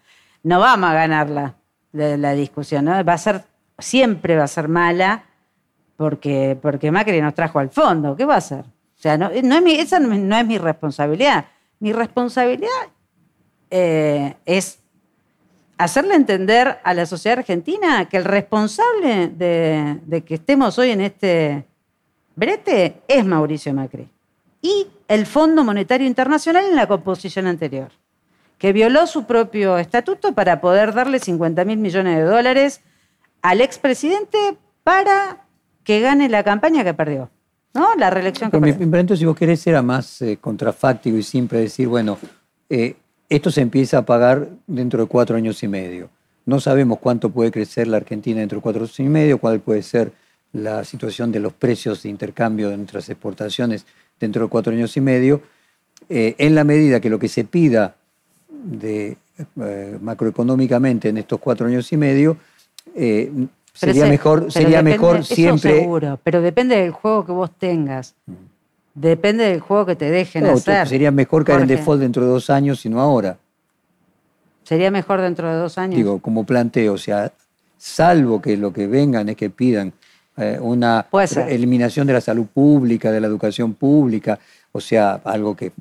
[0.43, 1.55] No vamos a ganarla,
[1.91, 3.03] la, la discusión, ¿no?
[3.03, 3.43] Va a ser,
[3.77, 5.23] siempre va a ser mala,
[5.97, 8.15] porque, porque Macri nos trajo al fondo.
[8.15, 8.61] ¿Qué va a hacer?
[8.61, 11.45] O sea, no, es mi- esa no, es- mi responsabilidad.
[11.79, 12.69] Mi responsabilidad
[13.69, 14.79] eh, es
[15.77, 21.01] hacerle entender a la sociedad argentina que el responsable de, de que estemos hoy en
[21.01, 21.65] este
[22.35, 24.07] brete es Mauricio Macri.
[24.61, 27.89] Y el Fondo Monetario Internacional en la composición anterior,
[28.57, 32.81] que violó su propio estatuto para poder darle 50 mil millones de dólares
[33.43, 35.45] al expresidente para
[35.87, 37.29] que gane la campaña que perdió.
[37.73, 37.95] ¿No?
[37.95, 38.85] La reelección que Pero mi, perdió.
[38.85, 42.17] mi pregunta, si vos querés, era más eh, contrafáctico y simple decir, bueno,
[42.69, 42.97] eh,
[43.29, 46.09] esto se empieza a pagar dentro de cuatro años y medio.
[46.45, 49.81] No sabemos cuánto puede crecer la Argentina dentro de cuatro años y medio, cuál puede
[49.81, 50.11] ser
[50.51, 53.85] la situación de los precios de intercambio de nuestras exportaciones
[54.19, 55.41] dentro de cuatro años y medio.
[56.09, 57.95] Eh, en la medida que lo que se pida
[58.49, 59.15] de,
[59.61, 62.35] eh, macroeconómicamente en estos cuatro años y medio,
[62.93, 63.31] eh,
[63.79, 65.79] Pero sería ese- mejor, sería depende- mejor eso siempre...
[65.81, 68.15] seguro, pero depende del juego que vos tengas.
[68.95, 70.87] Depende del juego que te dejen No, hacer.
[70.87, 73.37] sería mejor caer en default dentro de dos años y no ahora.
[74.63, 75.95] Sería mejor dentro de dos años.
[75.95, 77.31] Digo, como planteo, o sea,
[77.77, 79.93] salvo que lo que vengan es que pidan
[80.35, 81.05] eh, una
[81.47, 84.37] eliminación de la salud pública, de la educación pública,
[84.71, 85.71] o sea, algo que,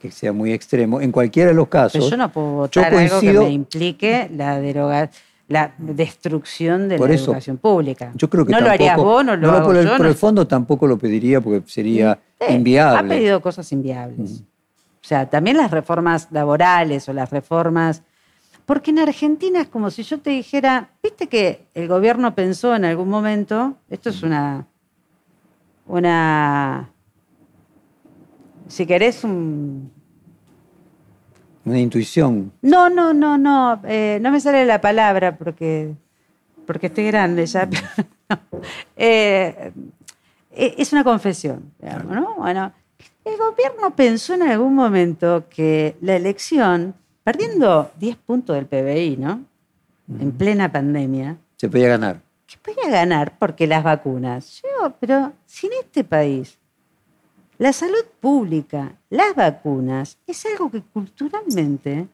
[0.00, 1.00] que sea muy extremo.
[1.00, 3.50] En cualquiera de los casos, Pero yo no puedo yo votar algo que coincido- me
[3.50, 5.10] implique la deroga,
[5.48, 8.10] la destrucción de Por la eso, educación pública.
[8.14, 9.90] yo creo que no lo tampoco, harías vos, no lo no, hago por el, yo.
[9.92, 12.98] por no- el fondo tampoco lo pediría porque sería Sí, inviable.
[13.14, 14.40] Ha pedido cosas inviables.
[14.42, 18.02] O sea, también las reformas laborales o las reformas.
[18.64, 22.84] Porque en Argentina es como si yo te dijera, viste que el gobierno pensó en
[22.84, 24.66] algún momento, esto es una.
[25.86, 26.90] una.
[28.66, 29.92] si querés, un.
[31.66, 32.52] Una intuición.
[32.62, 35.92] No, no, no, no, eh, no me sale la palabra porque,
[36.64, 37.68] porque estoy grande ya.
[37.68, 37.82] pero
[38.30, 38.38] no.
[38.96, 39.72] Eh,
[40.52, 42.34] eh, es una confesión, digamos, ¿no?
[42.36, 42.72] Bueno,
[43.24, 49.42] el gobierno pensó en algún momento que la elección, perdiendo 10 puntos del PBI, ¿no?
[50.20, 52.20] En plena pandemia, Se podía ganar.
[52.46, 54.62] que podía ganar porque las vacunas.
[54.62, 56.56] Yo, pero si en este país
[57.58, 62.06] la salud pública, las vacunas, es algo que culturalmente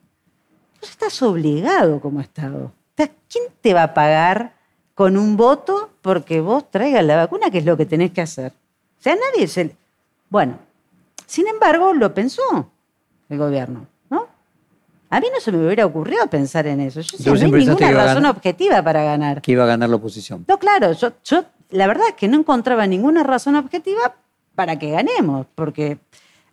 [0.81, 2.73] vos estás obligado como Estado.
[2.97, 4.53] ¿Quién te va a pagar
[4.95, 8.53] con un voto porque vos traigas la vacuna, que es lo que tenés que hacer?
[8.99, 9.75] O sea, nadie se...
[10.29, 10.59] Bueno,
[11.27, 12.71] sin embargo, lo pensó
[13.29, 14.29] el gobierno, ¿no?
[15.11, 17.01] A mí no se me hubiera ocurrido pensar en eso.
[17.01, 18.37] Yo, decía, no hay ninguna razón ganar.
[18.37, 19.43] objetiva para ganar.
[19.43, 20.45] Que iba a ganar la oposición.
[20.47, 24.15] No, claro, yo, yo la verdad es que no encontraba ninguna razón objetiva
[24.55, 25.99] para que ganemos, porque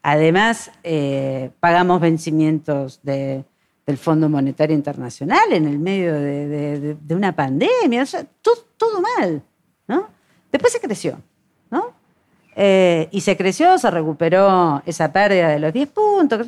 [0.02, 3.44] además eh, pagamos vencimientos de-
[3.86, 9.42] del Fondo Monetario Internacional en el medio de, una pandemia, o sea, todo, todo mal,
[9.88, 10.08] ¿no?
[10.52, 11.20] Después se creció,
[11.72, 11.94] ¿no?
[12.56, 16.48] Eh, y se creció, se recuperó esa pérdida de los 10 puntos.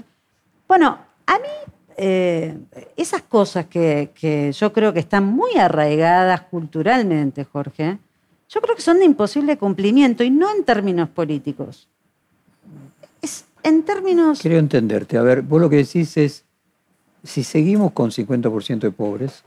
[0.67, 2.57] Bueno, a mí eh,
[2.95, 7.97] esas cosas que, que yo creo que están muy arraigadas culturalmente, Jorge,
[8.53, 11.87] yo creo que son de imposible cumplimiento y no en términos políticos.
[13.21, 14.41] Es en términos...
[14.41, 15.17] Quiero entenderte.
[15.17, 16.43] A ver, vos lo que decís es,
[17.23, 19.43] si seguimos con 50% de pobres,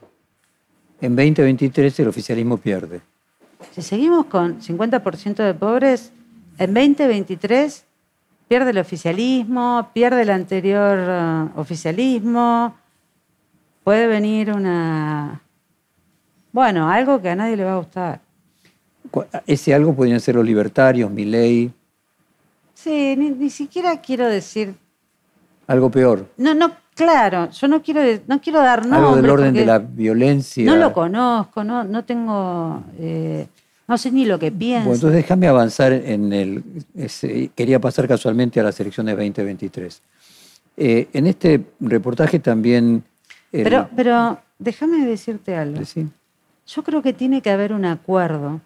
[1.01, 3.01] en 2023 el oficialismo pierde.
[3.73, 6.11] Si seguimos con 50% de pobres,
[6.57, 7.85] en 2023
[8.47, 12.75] pierde el oficialismo, pierde el anterior eh, oficialismo,
[13.83, 15.41] puede venir una...
[16.51, 18.24] Bueno, algo que a nadie le va a gustar.
[19.47, 21.71] Ese algo podrían ser los libertarios, mi ley,
[22.73, 24.75] Sí, ni, ni siquiera quiero decir...
[25.67, 26.27] algo peor.
[26.37, 29.01] No, no, claro, yo no quiero, no quiero dar nombres.
[29.01, 30.65] algo del orden de la violencia.
[30.65, 32.83] No lo conozco, no, no tengo...
[32.99, 33.47] eh,
[33.87, 34.85] no sé ni lo que pienso.
[34.87, 36.63] Bueno, entonces déjame avanzar en el...
[36.95, 40.01] ese- quería pasar casualmente a las elecciones 2023.
[40.77, 43.03] Eh, en este reportaje también...
[43.51, 45.83] el- pero, pero déjame decirte algo.
[45.85, 46.05] Sí.
[46.67, 48.59] Yo creo que tiene que haber un acuerdo,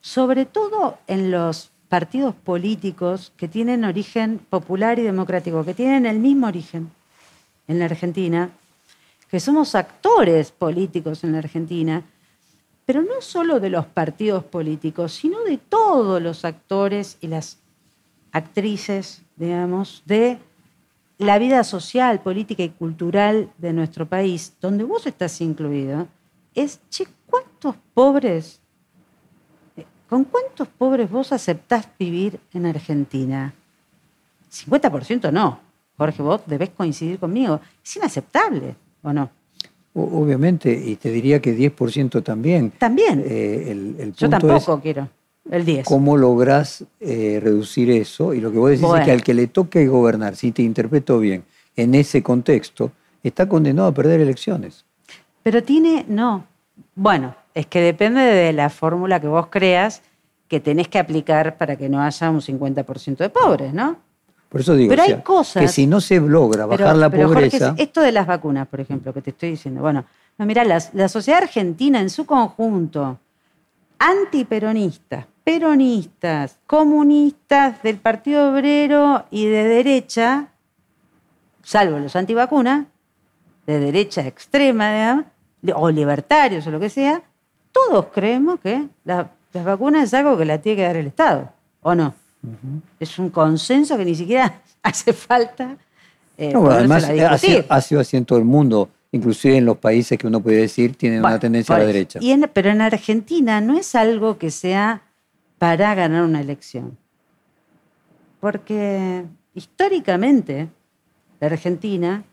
[0.00, 6.18] sobre todo en los partidos políticos que tienen origen popular y democrático, que tienen el
[6.18, 6.90] mismo origen
[7.66, 8.50] en la Argentina,
[9.30, 12.02] que somos actores políticos en la Argentina,
[12.84, 17.58] pero no solo de los partidos políticos, sino de todos los actores y las
[18.32, 20.38] actrices, digamos, de
[21.18, 26.08] la vida social, política y cultural de nuestro país, donde vos estás incluido,
[26.54, 28.59] es, che, ¿cuántos pobres,
[30.10, 33.54] con cuántos pobres vos aceptás vivir en Argentina?
[34.52, 35.60] 50% no.
[35.96, 37.60] Jorge, vos debés coincidir conmigo.
[37.84, 39.30] Es inaceptable, ¿o no?
[39.94, 42.72] Obviamente, y te diría que 10% también.
[42.72, 43.22] También.
[43.24, 45.08] Eh, el, el Yo tampoco es quiero
[45.48, 45.86] el 10.
[45.86, 48.34] cómo lográs eh, reducir eso.
[48.34, 51.18] Y lo que vos decís es que al que le toque gobernar, si te interpreto
[51.20, 51.44] bien,
[51.76, 52.90] en ese contexto,
[53.22, 54.84] está condenado a perder elecciones.
[55.42, 56.46] Pero tiene, no.
[56.94, 60.02] Bueno, es que depende de la fórmula que vos creas
[60.48, 63.96] que tenés que aplicar para que no haya un 50% de pobres, ¿no?
[64.48, 67.10] Por eso digo Pero o hay cosas- que si no se logra bajar Pero- la
[67.10, 69.80] pero, Jorge, pobreza, esto de las vacunas, por ejemplo, que te estoy diciendo.
[69.80, 70.04] Bueno,
[70.38, 73.18] no, mira, la, la sociedad argentina en su conjunto,
[74.00, 80.48] antiperonistas, peronistas, comunistas del Partido Obrero y de derecha,
[81.62, 82.86] salvo los antivacunas,
[83.66, 85.24] de derecha extrema, digamos,
[85.76, 87.22] o libertarios o lo que sea,
[87.72, 91.52] todos creemos que la- las vacunas es algo que la tiene que dar el Estado,
[91.82, 92.14] ¿o no?
[92.98, 95.76] Es un consenso que ni siquiera hace falta.
[96.38, 97.66] eh, No, bueno, además a ha sido, discutir.
[97.68, 100.94] ha sido así en todo el mundo, inclusive en los países que uno puede decir
[100.96, 102.18] tienen Bueno, una tendencia a la derecha.
[102.22, 105.02] Y en- pero en Argentina no es algo que sea
[105.58, 106.96] para ganar una elección.
[108.40, 110.68] Porque históricamente
[111.40, 112.24] la Argentina,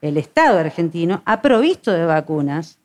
[0.00, 2.78] el Estado argentino, ha provisto de vacunas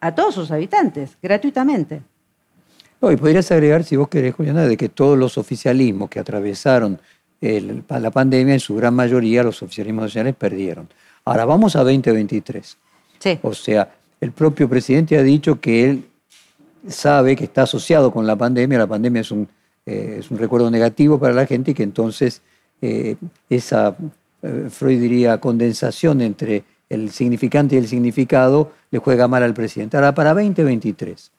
[0.00, 2.02] a todos sus habitantes, gratuitamente.
[3.00, 7.00] No, y podrías agregar, si vos querés, Juliana, de que todos los oficialismos que atravesaron
[7.40, 10.88] el- la pandemia, en su gran mayoría, los oficialismos nacionales perdieron.
[11.24, 12.76] Ahora vamos a 2023.
[13.20, 13.38] Sí.
[13.42, 16.04] O sea, el propio presidente ha dicho que él
[16.88, 19.48] sabe que está asociado con la pandemia, la pandemia es un,
[19.86, 22.42] eh, es un recuerdo negativo para la gente y que entonces
[22.80, 23.16] eh,
[23.50, 23.96] esa,
[24.42, 29.96] eh, Freud diría, condensación entre el significante y el significado le juega mal al presidente.
[29.96, 31.30] Ahora, para 2023,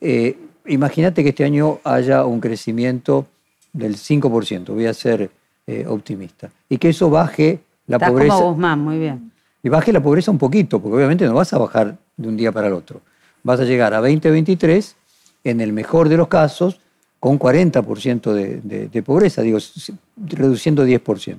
[0.00, 3.26] eh, imagínate que este año haya un crecimiento
[3.72, 5.30] del 5%, voy a ser
[5.66, 8.34] eh, optimista, y que eso baje la Estás pobreza.
[8.34, 9.30] como Guzmán, muy bien.
[9.62, 12.50] Y baje la pobreza un poquito, porque obviamente no vas a bajar de un día
[12.50, 13.00] para el otro.
[13.42, 14.96] Vas a llegar a 2023,
[15.44, 16.80] en el mejor de los casos,
[17.18, 19.58] con 40% de, de- de pobreza, digo,
[20.16, 21.36] reduciendo 10%.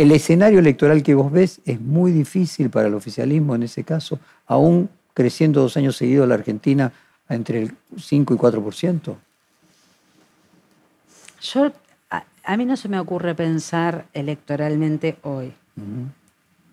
[0.00, 4.18] El escenario electoral que vos ves es muy difícil para el oficialismo en ese caso,
[4.46, 6.90] aún creciendo dos años seguidos la Argentina
[7.28, 9.14] entre el 5 y 4%.
[11.42, 11.72] Yo,
[12.08, 15.52] a, a mí no se me ocurre pensar electoralmente hoy.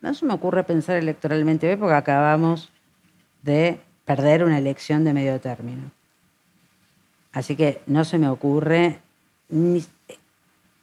[0.01, 2.71] No se me ocurre pensar electoralmente hoy porque acabamos
[3.43, 5.91] de perder una elección de medio término.
[7.33, 8.99] Así que no se me ocurre,
[9.49, 9.83] ni-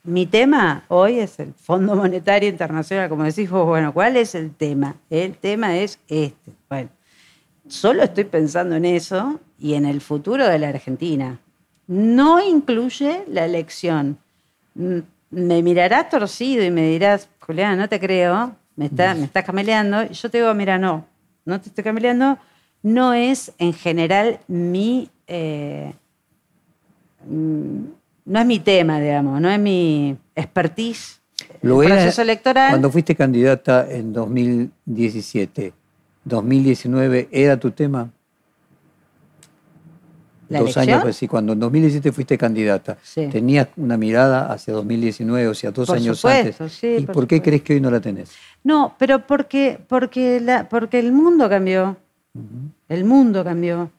[0.05, 4.55] mi tema hoy es el Fondo Monetario Internacional, como decís vos, bueno, ¿cuál es el
[4.55, 4.96] tema?
[5.09, 6.52] El tema es este.
[6.68, 6.90] Bueno,
[7.66, 11.40] solo estoy pensando en eso y en el futuro de la Argentina.
[11.86, 14.18] No incluye la elección.
[14.74, 14.98] Mm,
[15.30, 20.05] me mirarás torcido y me dirás, Julián, no te creo, me, está, me estás cameleando.
[20.05, 21.07] Y yo te digo, mira, no,
[21.46, 22.38] no te estoy cameleando.
[22.82, 25.11] No es en general mi...
[25.26, 25.94] Eh,
[27.26, 27.84] mm,
[28.24, 31.20] no es mi tema, digamos, no es mi expertise.
[31.62, 32.70] Lo el era proceso electoral.
[32.70, 35.72] Cuando fuiste candidata en 2017,
[36.24, 38.10] 2019, ¿era tu tema?
[40.48, 41.00] ¿La Dos elección?
[41.02, 43.28] años, sí, cuando en 2017 fuiste candidata, Sí.
[43.28, 46.72] ¿tenías una mirada hacia 2019, o sea, dos Por años supuesto, antes?
[46.76, 48.30] sí, ¿Y por por, qué crees que hoy no la tenés?
[48.62, 51.96] No, pero porque, porque, la, porque el mundo cambió.
[52.88, 53.90] El mundo cambió.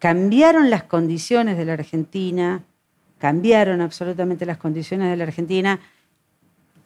[0.00, 2.64] Cambiaron las condiciones de la Argentina,
[3.20, 5.78] cambiaron absolutamente las condiciones de la Argentina.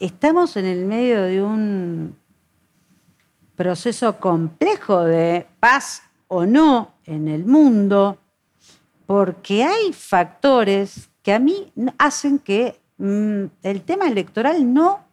[0.00, 2.16] Estamos en el medio de un
[3.54, 8.18] proceso complejo de paz o no en el mundo,
[9.06, 15.04] porque hay factores que a mí hacen que mm, el tema electoral no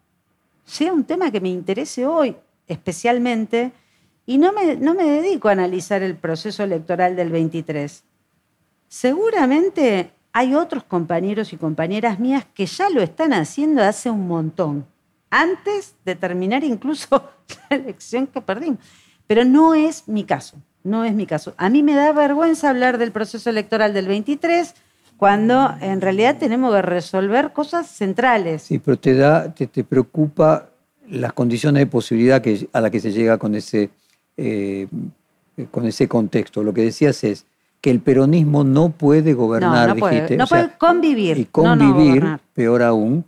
[0.66, 2.36] sea un tema que me interese hoy
[2.68, 3.74] especialmente
[4.26, 8.04] y no me, no me dedico a analizar el proceso electoral del 23.
[8.88, 14.86] Seguramente hay otros compañeros y compañeras mías que ya lo están haciendo hace un montón,
[15.30, 17.30] antes de terminar incluso
[17.70, 18.80] la elección que perdimos.
[19.28, 21.54] Pero no es mi caso, no es mi caso.
[21.58, 24.74] A mí me da vergüenza hablar del proceso electoral del 23
[25.18, 28.64] cuando en realidad tenemos que resolver cosas centrales.
[28.64, 30.72] Sí, pero te da, te, te preocupa
[31.08, 32.42] las condiciones de posibilidad
[32.74, 33.90] a las que se llega con ese,
[34.38, 34.88] eh,
[35.70, 36.64] con ese contexto.
[36.64, 37.46] Lo que decías es
[37.82, 40.38] que el peronismo no puede gobernar, No, no puede- dijiste.
[40.38, 43.26] no puede convivir, Y no, no convivir, peor aún.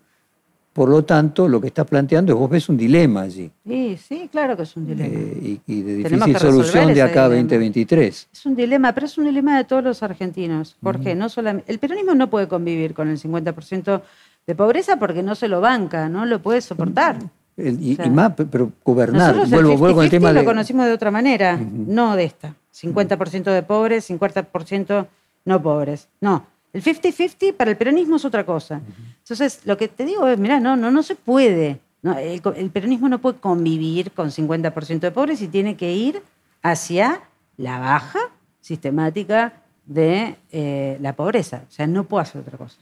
[0.74, 3.52] Por lo tanto, lo que estás planteando es vos ves un dilema allí.
[3.68, 5.08] Sí, sí, claro que es un dilema.
[5.14, 7.44] eh, y, y de difícil solución de acá a dilema.
[7.50, 8.28] 2023.
[8.34, 10.76] Es un dilema, pero es un dilema de todos los argentinos.
[10.82, 11.14] ¿Por qué?
[11.14, 14.02] No solamente, el peronismo no puede convivir con el 50%
[14.48, 17.18] de pobreza porque no se lo banca, no lo puede soportar.
[17.56, 19.36] Y, más, pe- pero gobernar.
[19.36, 20.46] Nosotros Vuelvo, el vuelvo al 50-50 tema lo de.
[20.46, 22.56] conocimos de otra manera, no de esta.
[22.74, 25.08] 50% de pobres, 50%
[25.46, 26.08] no pobres.
[26.20, 28.82] No, el 50-50 para el peronismo es otra cosa.
[29.20, 31.80] Entonces, lo que te digo es, mirá, no, no, no se puede.
[32.02, 35.94] No, el, co- el peronismo no puede convivir con 50% de pobres y tiene que
[35.94, 36.22] ir
[36.64, 37.22] hacia
[37.58, 38.20] la baja
[38.62, 39.54] sistemática
[39.86, 41.64] de eh, la pobreza.
[41.70, 42.78] O sea, no puede hacer otra cosa.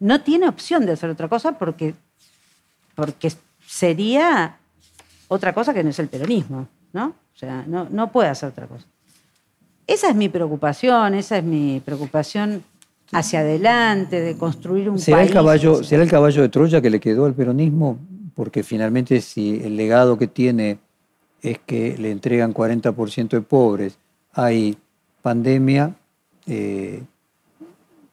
[0.00, 1.94] No tiene opción de hacer otra cosa porque,
[2.94, 3.32] porque
[3.72, 4.58] sería
[5.28, 7.06] otra cosa que no es el peronismo, ¿no?
[7.06, 8.84] O sea, no, no puede hacer otra cosa.
[9.86, 12.62] Esa es mi preocupación, esa es mi preocupación
[13.12, 15.28] hacia adelante, de construir un ¿Será país.
[15.28, 17.98] el, caballo, ¿Será el caballo de Troya que le quedó al peronismo?
[18.34, 20.78] Porque finalmente si el legado que tiene
[21.40, 23.96] es que le entregan 40% de pobres,
[24.34, 24.76] hay
[25.22, 25.94] pandemia,
[26.46, 27.04] eh,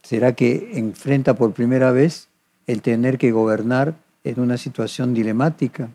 [0.04, 2.30] ¿será que enfrenta por primera vez
[2.66, 5.90] el tener que gobernar en una situación dilemática?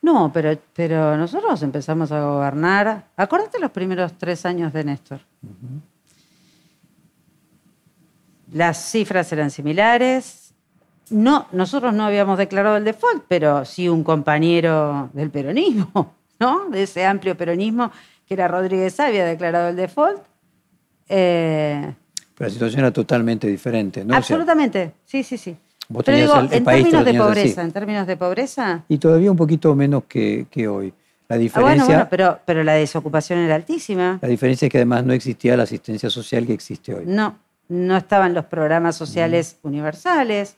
[0.00, 3.08] No, pero, pero nosotros empezamos a gobernar.
[3.16, 5.20] Acordate los primeros tres años de Néstor.
[8.52, 10.54] Las cifras eran similares.
[11.10, 16.68] No, nosotros no habíamos declarado el default, pero sí un compañero del peronismo, ¿no?
[16.68, 17.90] De ese amplio peronismo,
[18.26, 20.22] que era Rodríguez había declarado el default.
[21.08, 21.94] Eh,
[22.34, 25.56] Pero la situación era totalmente diferente, absolutamente, sí, sí, sí.
[25.88, 27.18] Vos Pero tenías digo, el- el en país términos de así.
[27.18, 30.92] pobreza, en términos de pobreza, y todavía un poquito menos que, que hoy.
[31.28, 34.18] La ah, diferencia, bueno, bueno, pero, pero la desocupación era altísima.
[34.22, 37.04] la diferencia es que además no existía la asistencia social que existe hoy.
[37.06, 37.36] No,
[37.68, 40.56] no estaban los programas sociales universales.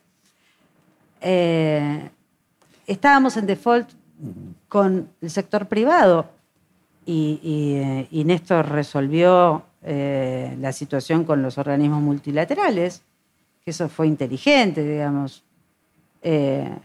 [1.21, 2.09] Eh,
[2.87, 3.89] estábamos en default
[4.69, 6.27] con el sector privado
[7.05, 13.03] y, y, eh, y Néstor resolvió eh, la situación con los organismos multilaterales,
[13.71, 15.45] que eso fue inteligente, digamos.
[16.23, 16.77] Eh,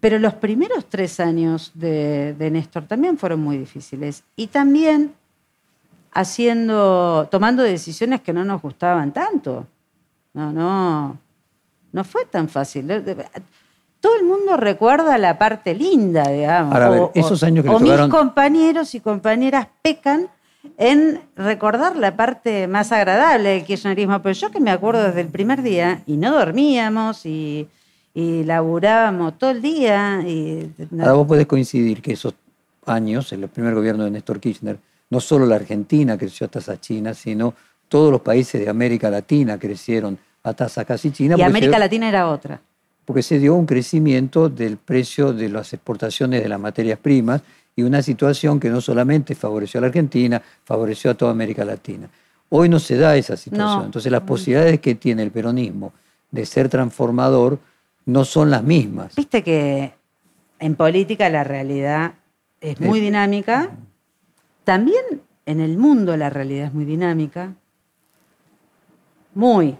[0.00, 4.22] pero los primeros tres años de, de Néstor también fueron muy difíciles.
[4.36, 5.14] Y también
[6.12, 9.66] haciendo, tomando decisiones que no nos gustaban tanto.
[10.34, 11.16] No, no,
[11.92, 12.86] no fue tan fácil.
[14.00, 16.74] Todo el mundo recuerda la parte linda, digamos.
[16.74, 20.28] Ahora, a ver, O- esos o- años que le o mis compañeros y compañeras pecan
[20.78, 25.28] en recordar la parte más agradable del kirchnerismo, pero yo que me acuerdo desde el
[25.28, 27.68] primer día, y no dormíamos, y,
[28.14, 32.34] y laburábamos todo el día, y Ahora vos podés coincidir que esos
[32.86, 34.78] años, en el primer gobierno de Néstor Kirchner,
[35.10, 37.54] no solo la Argentina creció hasta esa China, sino
[37.88, 41.38] todos los países de América Latina crecieron a tasas casi chinas.
[41.38, 42.60] Y América Latina era otra.
[43.04, 47.42] porque se dio un crecimiento del precio de las exportaciones de las materias primas
[47.74, 52.08] y una situación que no solamente favoreció a la Argentina, favoreció a toda América Latina.
[52.50, 53.78] Hoy no se da esa situación.
[53.78, 53.84] No.
[53.84, 55.92] Entonces las posibilidades que tiene el peronismo
[56.30, 57.58] de ser transformador
[58.04, 59.14] no son las mismas.
[59.14, 59.92] Viste que
[60.58, 62.14] en política la realidad
[62.60, 63.70] es muy dinámica.
[64.64, 67.54] También en el mundo la realidad es muy dinámica.
[69.34, 69.78] Muy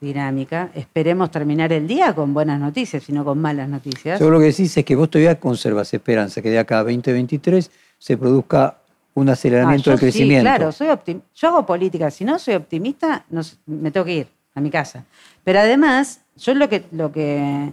[0.00, 0.70] dinámica.
[0.74, 4.18] Esperemos terminar el día con buenas noticias, sino con malas noticias.
[4.18, 7.70] Yo lo que decís es que vos todavía conservas esperanza que de acá a 2023
[7.98, 8.78] se produzca
[9.14, 10.42] un aceleramiento Ah, del sí, crecimiento.
[10.44, 12.10] claro, soy optim- yo hago política.
[12.10, 15.04] Si no soy optimista, no me tengo que ir a mi casa.
[15.44, 17.70] Pero además, yo lo que, lo que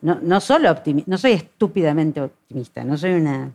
[0.00, 3.50] no, no solo optimi- no soy estúpidamente optimista, no soy una.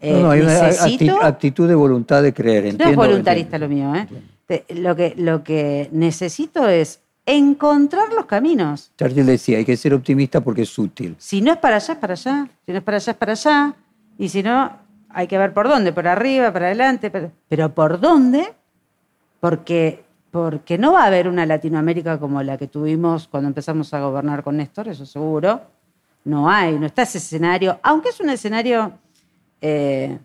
[0.00, 2.74] eh, No, no, hay una necesito- actitud de voluntad de creer.
[2.78, 4.06] no es voluntarista lo mío, ¿eh?
[4.46, 8.90] Te- Lo que, lo que necesito es encontrar los caminos.
[8.98, 11.16] Churchill decía, hay que ser optimista porque es útil.
[11.18, 12.48] Si no es para allá, es para allá.
[12.66, 13.74] Si no es para allá, es para allá.
[14.18, 14.70] Y si no,
[15.08, 17.10] hay que ver por dónde, por arriba, para adelante.
[17.10, 18.52] Pero, pero por dónde,
[19.40, 24.00] porque, porque no va a haber una Latinoamérica como la que tuvimos cuando empezamos a
[24.00, 25.62] gobernar con Néstor, eso seguro.
[26.24, 28.92] No hay, no está ese escenario, aunque es un escenario,
[29.60, 30.18] eh,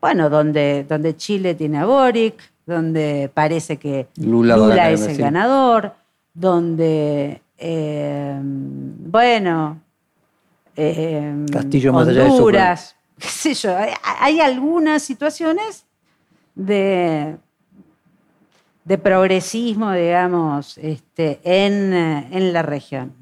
[0.00, 2.34] bueno, donde, donde Chile tiene a Boric,
[2.66, 5.94] donde parece que Lula ganar es el ganador,
[6.32, 9.80] donde, eh, bueno,
[10.76, 15.86] eh, Castillo Honduras, qué sé yo, hay, hay algunas situaciones
[16.54, 17.36] de,
[18.84, 23.12] de progresismo, digamos, este, en, eh, en la región.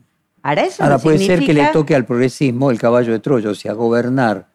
[0.43, 3.51] Ahora, eso Ahora no puede ser que le toque al progresismo el caballo de Troya,
[3.51, 4.49] o sea, gobernar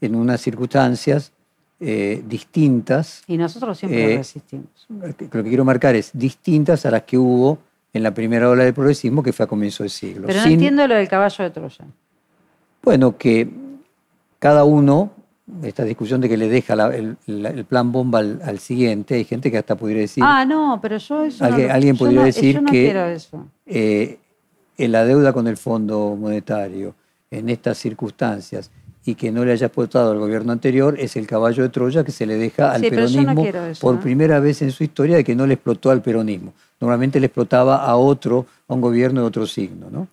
[0.00, 1.32] en unas circunstancias
[1.80, 3.22] eh, distintas.
[3.26, 4.66] Y nosotros siempre eh, resistimos.
[4.88, 7.58] Lo que quiero marcar es distintas a las que hubo
[7.92, 10.26] en la primera ola del progresismo, que fue a comienzo del siglo.
[10.26, 11.84] Pero no Sin- entiendo lo del caballo de Troya.
[12.82, 13.48] Bueno, que
[14.38, 15.12] cada uno,
[15.62, 19.14] esta discusión de que le deja la- el, la- el plan bomba al, al siguiente,
[19.14, 21.44] hay gente que hasta pudiera decir, ah, no, pero yo eso.
[21.48, 23.46] no Alguien- yo podría no- decir yo no que- eso.
[23.66, 24.18] eh,
[24.76, 26.94] en la deuda con el Fondo Monetario
[27.30, 28.70] en estas circunstancias
[29.06, 32.12] y que no le haya explotado al gobierno anterior es el caballo de Troya que
[32.12, 34.00] se le deja al Sí, no peronismo eso, por ¿no?
[34.00, 36.54] primera vez en su historia de que no le explotó al peronismo.
[36.80, 40.08] Normalmente le explotaba a otro, a un gobierno de otro signo, ¿no?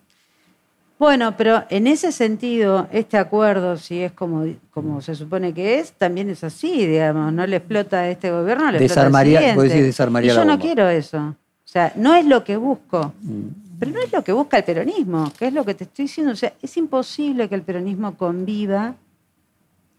[0.98, 5.92] Bueno, pero en ese sentido, este acuerdo, si es como, como se supone que es,
[5.92, 7.32] también es así, digamos.
[7.32, 9.74] No le explota a este gobierno, le Desarmaría- explota al siguiente.
[9.74, 10.62] decís desarmaría y la yo no bomba.
[10.64, 11.18] quiero eso.
[11.18, 11.34] O
[11.72, 13.12] sea, no es lo que busco.
[13.22, 13.46] Mm.
[13.82, 16.34] Pero no es lo que busca el peronismo, que es lo que te estoy diciendo.
[16.34, 18.94] O sea, es imposible que el peronismo conviva,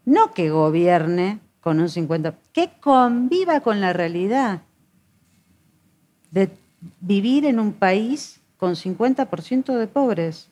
[0.06, 4.62] no que gobierne con un 50%, que conviva con la realidad
[6.32, 6.50] de
[7.02, 10.48] vivir en un país con 50% de pobres.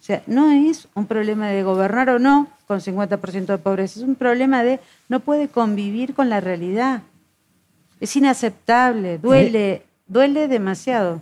[0.00, 4.02] O sea, no es un problema de gobernar o no con 50% de pobres, es
[4.02, 7.02] un problema de no puede convivir con la realidad.
[8.00, 11.20] Es inaceptable, duele, duele demasiado.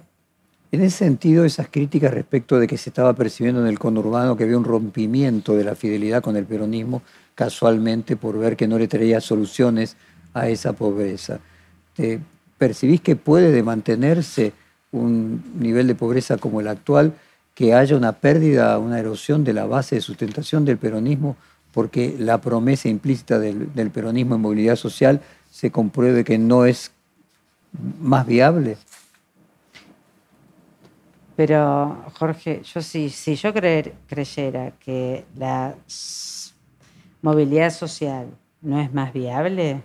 [0.73, 4.45] En ese sentido, esas críticas respecto de que se estaba percibiendo en el conurbano que
[4.45, 7.03] había un rompimiento de la fidelidad con el peronismo,
[7.35, 9.99] casualmente por ver que no le traía soluciones
[10.33, 11.41] a esa pobreza.
[11.95, 12.21] ¿Te
[12.57, 14.55] ¿Percibís que puede de mantenerse
[14.93, 17.13] un nivel de pobreza como el actual,
[17.55, 21.37] que haya una pérdida, una erosión de la base de sustentación del peronismo,
[21.73, 25.21] porque la promesa implícita del, del peronismo en movilidad social
[25.51, 26.93] se compruebe que no es
[28.01, 28.79] más viable?
[31.37, 35.75] Pero, Jorge, yo si, si yo creer- creyera que la
[37.23, 38.29] movilidad social
[38.61, 39.83] no es más viable,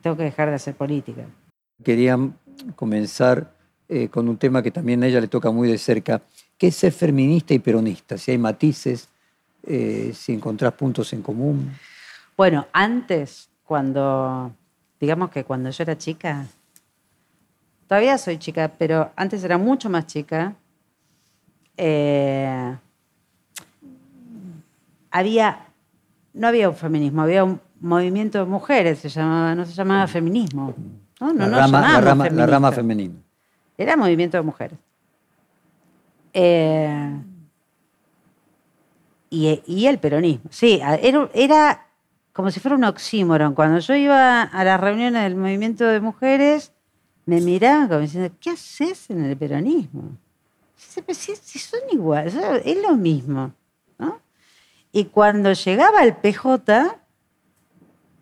[0.00, 1.24] tengo que dejar de hacer política.
[1.82, 2.18] Quería
[2.76, 3.52] comenzar
[3.88, 6.22] eh, con un tema que también a ella le toca muy de cerca,
[6.56, 9.08] que es ser feminista y peronista, si hay matices,
[9.64, 11.72] eh, si encontrás puntos en común.
[12.36, 14.52] Bueno, antes, cuando,
[15.00, 16.46] digamos que cuando yo era chica,
[17.92, 20.54] todavía soy chica, pero antes era mucho más chica,
[21.76, 22.74] eh,
[25.10, 25.66] había,
[26.32, 30.74] no había un feminismo, había un movimiento de mujeres, se llamaba, no se llamaba feminismo.
[31.20, 32.46] No, no, la, no rama, la, llamábamos rama, la feminista.
[32.46, 33.14] rama femenina.
[33.76, 34.78] Era movimiento de mujeres.
[36.32, 37.20] Eh,
[39.28, 40.48] y, y el peronismo.
[40.48, 41.86] Sí, era, era
[42.32, 43.54] como si fuera un oxímoron.
[43.54, 46.71] Cuando yo iba a las reuniones del movimiento de mujeres,
[47.26, 50.16] me miraban como diciendo, ¿qué haces en el peronismo?
[50.76, 53.52] Si, son iguales, es lo mismo.
[54.92, 56.98] Y cuando llegaba el PJ,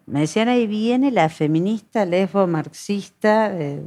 [0.07, 3.53] Me decían, ahí viene la feminista lesbo marxista.
[3.57, 3.83] eh,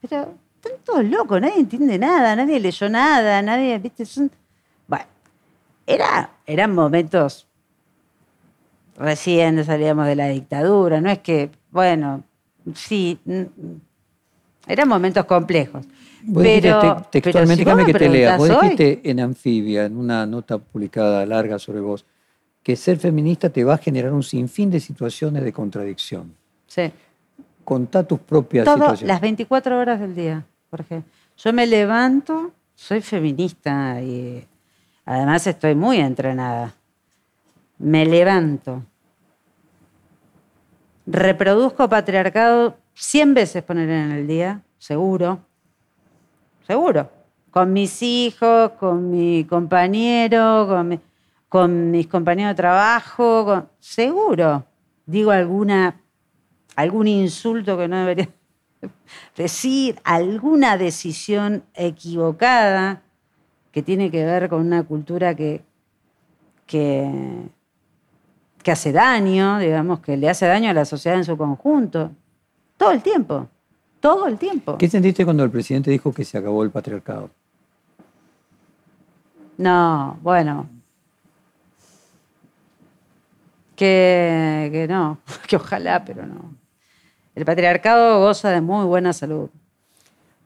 [0.00, 4.04] pero están todos locos, nadie entiende nada, nadie leyó nada, nadie, viste.
[4.86, 5.04] Bueno,
[5.86, 7.46] era, eran momentos
[8.96, 12.24] recién salíamos de la dictadura, no es que, bueno,
[12.74, 13.18] sí,
[14.66, 15.84] eran momentos complejos.
[16.26, 18.36] Vos dijiste Pero, te- textualmente, pero si que te lea.
[18.36, 22.04] Vos preguntás hoy- dijiste en Anfibia, en una nota publicada larga sobre vos,
[22.62, 26.34] que ser feminista te va a generar un sinfín de situaciones de contradicción.
[26.66, 26.90] Sí.
[27.62, 29.08] Contá tus propias Todo, situaciones.
[29.08, 31.02] las 24 horas del día, Jorge.
[31.36, 34.46] Yo me levanto, soy feminista y
[35.04, 36.72] además estoy muy entrenada.
[37.78, 38.82] Me levanto.
[41.06, 45.40] Reproduzco patriarcado 100 veces poner en el día, seguro.
[46.66, 47.10] Seguro.
[47.50, 51.00] Con mis hijos, con mi compañero, con, mi-
[51.48, 54.64] con mis compañeros de trabajo, seguro.
[55.06, 56.00] Digo alguna
[56.76, 58.28] algún insulto que no debería
[59.36, 63.02] decir, alguna decisión equivocada
[63.70, 65.62] que tiene que ver con una cultura que,
[66.66, 67.48] que
[68.72, 72.10] hace daño, digamos, que le hace daño a la sociedad en su conjunto.
[72.76, 73.48] Todo el tiempo,
[74.00, 74.78] todo el tiempo.
[74.78, 77.30] ¿Qué sentiste cuando el presidente dijo que se acabó el patriarcado?
[79.56, 80.68] No, bueno.
[83.76, 85.18] Que, que no,
[85.48, 86.54] que ojalá, pero no.
[87.34, 89.48] El patriarcado goza de muy buena salud.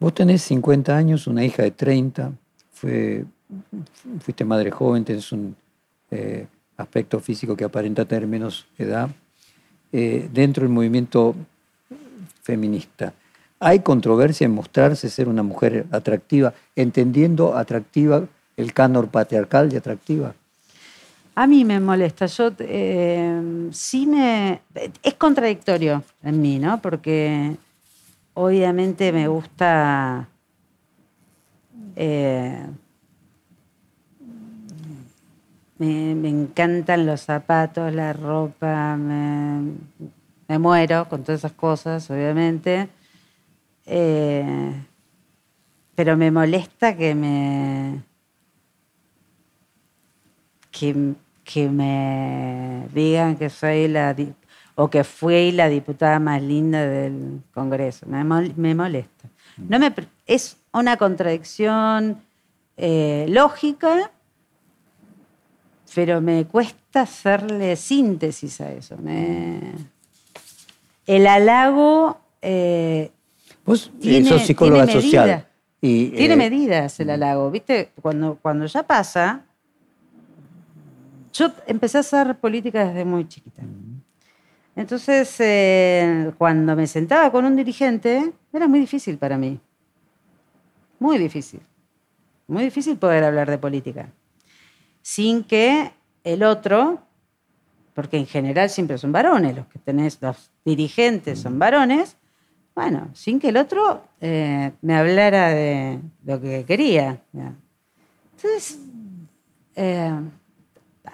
[0.00, 2.32] Vos tenés 50 años, una hija de 30,
[2.70, 3.24] fue,
[4.20, 5.56] fuiste madre joven, tenés un
[6.10, 9.10] eh, aspecto físico que aparenta tener menos edad,
[9.92, 11.34] eh, dentro del movimiento
[12.48, 13.12] feminista.
[13.60, 18.24] ¿Hay controversia en mostrarse ser una mujer atractiva, entendiendo atractiva
[18.56, 20.34] el canon patriarcal de atractiva?
[21.34, 22.24] A mí me molesta.
[22.24, 24.62] Yo eh, sí me.
[25.02, 26.80] Es contradictorio en mí, ¿no?
[26.80, 27.54] Porque
[28.34, 30.26] obviamente me gusta.
[31.96, 32.66] eh,
[35.78, 39.74] me, me encantan los zapatos, la ropa, me,
[40.48, 42.88] me muero con todas esas cosas, obviamente.
[43.86, 44.72] Eh,
[45.94, 48.02] pero me molesta que me
[50.70, 54.14] que, me digan que soy la
[54.76, 58.06] o que fui la diputada más linda del Congreso.
[58.06, 59.28] Me, mol- me molesta.
[59.56, 59.92] No me,
[60.26, 62.22] es una contradicción
[62.76, 64.12] eh, lógica,
[65.94, 68.96] pero me cuesta hacerle síntesis a eso.
[68.98, 69.72] Me-
[71.08, 73.10] el halago eh,
[73.64, 75.24] Vos eh, Tiene- sos psicóloga tiene social.
[75.26, 75.48] medida.
[75.80, 77.50] Y, tiene eh, medidas el halago.
[77.50, 77.90] ¿Viste?
[78.00, 79.44] Cuando, cuando ya pasa.
[81.32, 83.62] Yo empecé a hacer política desde muy chiquita.
[84.74, 89.58] Entonces, eh, cuando me sentaba con un dirigente, era muy difícil para mí.
[90.98, 91.60] Muy difícil.
[92.46, 94.08] Muy difícil poder hablar de política.
[95.02, 95.92] Sin que
[96.24, 97.02] el otro,
[97.98, 102.16] porque en general siempre son varones, los que tenés, los dirigentes son varones,
[102.72, 107.20] bueno, sin que el otro eh, me hablara de lo que quería.
[108.36, 108.78] Entonces,
[109.74, 110.12] eh,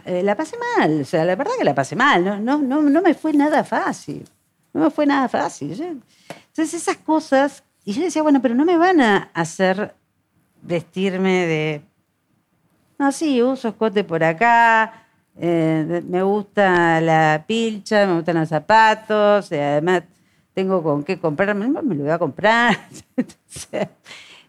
[0.05, 3.01] la pasé mal, o sea, la verdad que la pasé mal, no, no, no, no
[3.01, 4.29] me fue nada fácil,
[4.75, 5.73] no me fue nada fácil.
[5.73, 9.95] Entonces esas cosas, y yo decía, bueno, pero no me van a hacer
[10.61, 11.83] vestirme de,
[12.99, 15.04] no, sí, uso escote por acá,
[15.37, 20.05] eh, me gusta la pilcha, me gustan los zapatos, y además
[20.55, 22.77] tengo con qué comprarme, me lo voy a comprar.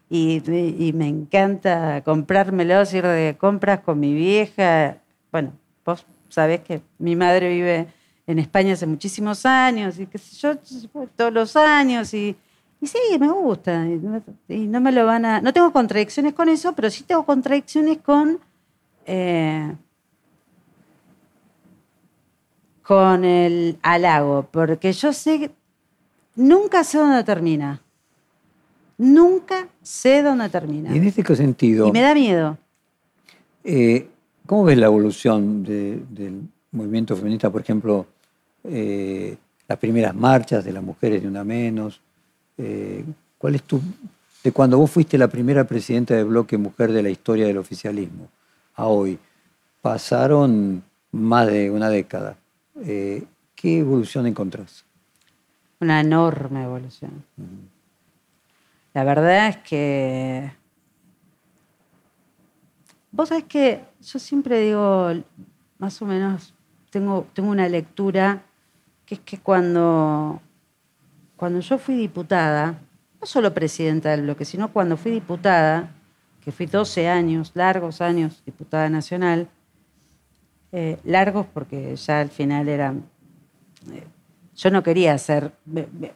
[0.08, 4.98] Y, me encanta comprármelos, ir de compras con mi vieja.
[5.32, 7.88] Bueno, vos sabés que mi madre vive
[8.28, 10.56] en España hace muchísimos años y qué sé yo,
[11.16, 12.36] todos los años y,
[12.84, 13.86] sí, me gusta.
[14.48, 15.42] Y no me lo van a...
[15.42, 18.40] No tengo contradicciones con eso, pero sí tengo contradicciones con...
[19.08, 19.76] eh,
[22.88, 25.52] con el halago, porque yo sé que
[26.36, 27.82] nunca sé dónde termina.
[28.98, 30.94] Nunca sé dónde termina.
[30.94, 32.58] Y en este sentido, Y me da miedo.
[33.64, 34.08] eh,
[34.46, 37.50] ¿cómo ves la evolución de- del movimiento feminista?
[37.50, 38.06] Por ejemplo,
[38.64, 39.36] eh,
[39.68, 42.00] las primeras marchas de las mujeres de una menos.
[42.58, 43.04] Eh,
[43.38, 43.82] ¿Cuál es tu...
[44.44, 48.28] de cuando vos fuiste la primera presidenta de bloque mujer de la historia del oficialismo
[48.76, 49.18] a hoy?
[49.82, 52.38] Pasaron más de una década.
[52.84, 54.86] Eh, ¿Qué evolución encontrás?
[55.80, 57.24] Una enorme evolución.
[58.94, 60.52] La verdad es que.
[63.12, 65.10] Vos sabés que yo siempre digo,
[65.78, 66.54] más o menos,
[66.90, 68.44] tengo, tengo una lectura
[69.06, 70.42] que es que cuando,
[71.38, 72.82] cuando yo fui diputada,
[73.22, 75.92] no solo presidenta del bloque, sino cuando fui diputada,
[76.42, 79.48] que fui 12 años, largos años, diputada nacional,
[80.78, 83.06] eh, largos porque ya al final eran...
[83.94, 84.04] Eh,
[84.58, 85.54] yo no quería ser,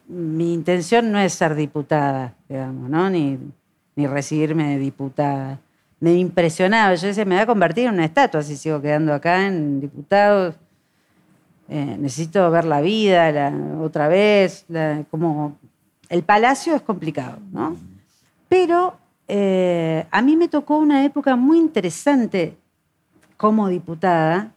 [0.07, 3.09] mi, intención no es ser diputada, digamos, ¿no?
[3.09, 3.37] Ni,
[3.95, 5.59] ni recibirme de diputada.
[6.01, 9.47] Me impresionaba, yo decía, me voy a convertir en una estatua si sigo quedando acá
[9.47, 10.55] en diputados.
[11.69, 14.65] Eh, necesito ver la vida otra vez,
[15.09, 15.57] como
[16.09, 17.77] el palacio es complicado, ¿no?
[18.49, 22.57] Pero eh, a mí me tocó una época muy interesante
[23.39, 24.53] como diputada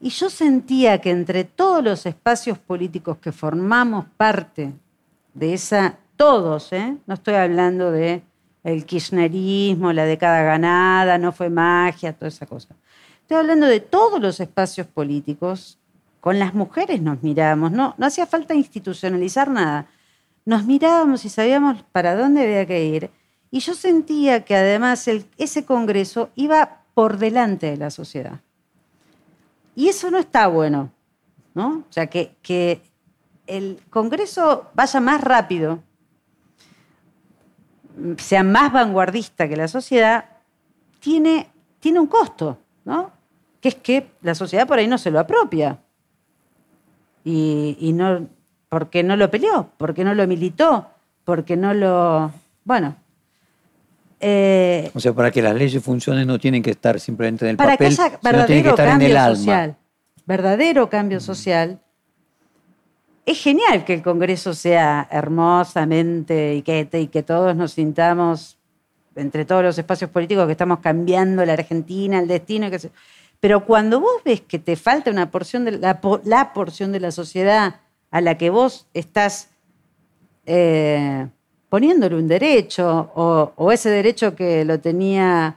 [0.00, 4.72] y yo sentía que entre todos los espacios políticos que formamos parte
[5.34, 6.96] de esa, todos, ¿eh?
[7.06, 8.24] no estoy hablando de
[8.64, 12.74] el kirchnerismo, la década ganada, no fue magia, toda esa cosa.
[13.22, 15.78] Estoy hablando de todos los espacios políticos.
[16.18, 19.86] Con las mujeres nos mirábamos, no, no hacía falta institucionalizar nada.
[20.44, 23.10] Nos mirábamos y sabíamos para dónde había que ir.
[23.52, 25.08] Y yo sentía que además
[25.38, 28.40] ese Congreso iba por delante de la sociedad.
[29.76, 30.90] Y eso no está bueno,
[31.54, 31.84] ¿no?
[31.88, 32.82] O sea, que, que
[33.46, 35.78] el Congreso vaya más rápido
[38.16, 40.24] sea más vanguardista que la sociedad,
[40.98, 43.12] tiene, tiene un costo, ¿no?
[43.60, 45.78] Que es que la sociedad por ahí no se lo apropia.
[47.22, 48.26] Y, no,
[48.68, 50.88] porque no lo peleó, porque no lo militó,
[51.22, 52.32] porque no lo.
[52.64, 52.96] Bueno.
[54.20, 57.56] Eh, o sea, para que las leyes funcionen no tienen que estar simplemente en el
[57.56, 59.76] para papel, que haya verdadero cambio social,
[60.26, 61.80] Verdadero cambio social
[63.28, 68.56] es genial que el Congreso sea hermosamente y que, y que todos nos sintamos
[69.16, 72.70] entre todos los espacios políticos que estamos cambiando la Argentina, el destino.
[72.70, 72.90] Que
[73.38, 76.00] Pero cuando vos ves que te falta una porción de la,
[76.54, 79.50] porción de la sociedad a la que vos estás
[80.46, 81.28] eh,
[81.68, 85.56] poniéndole un derecho o, ese derecho que lo tenía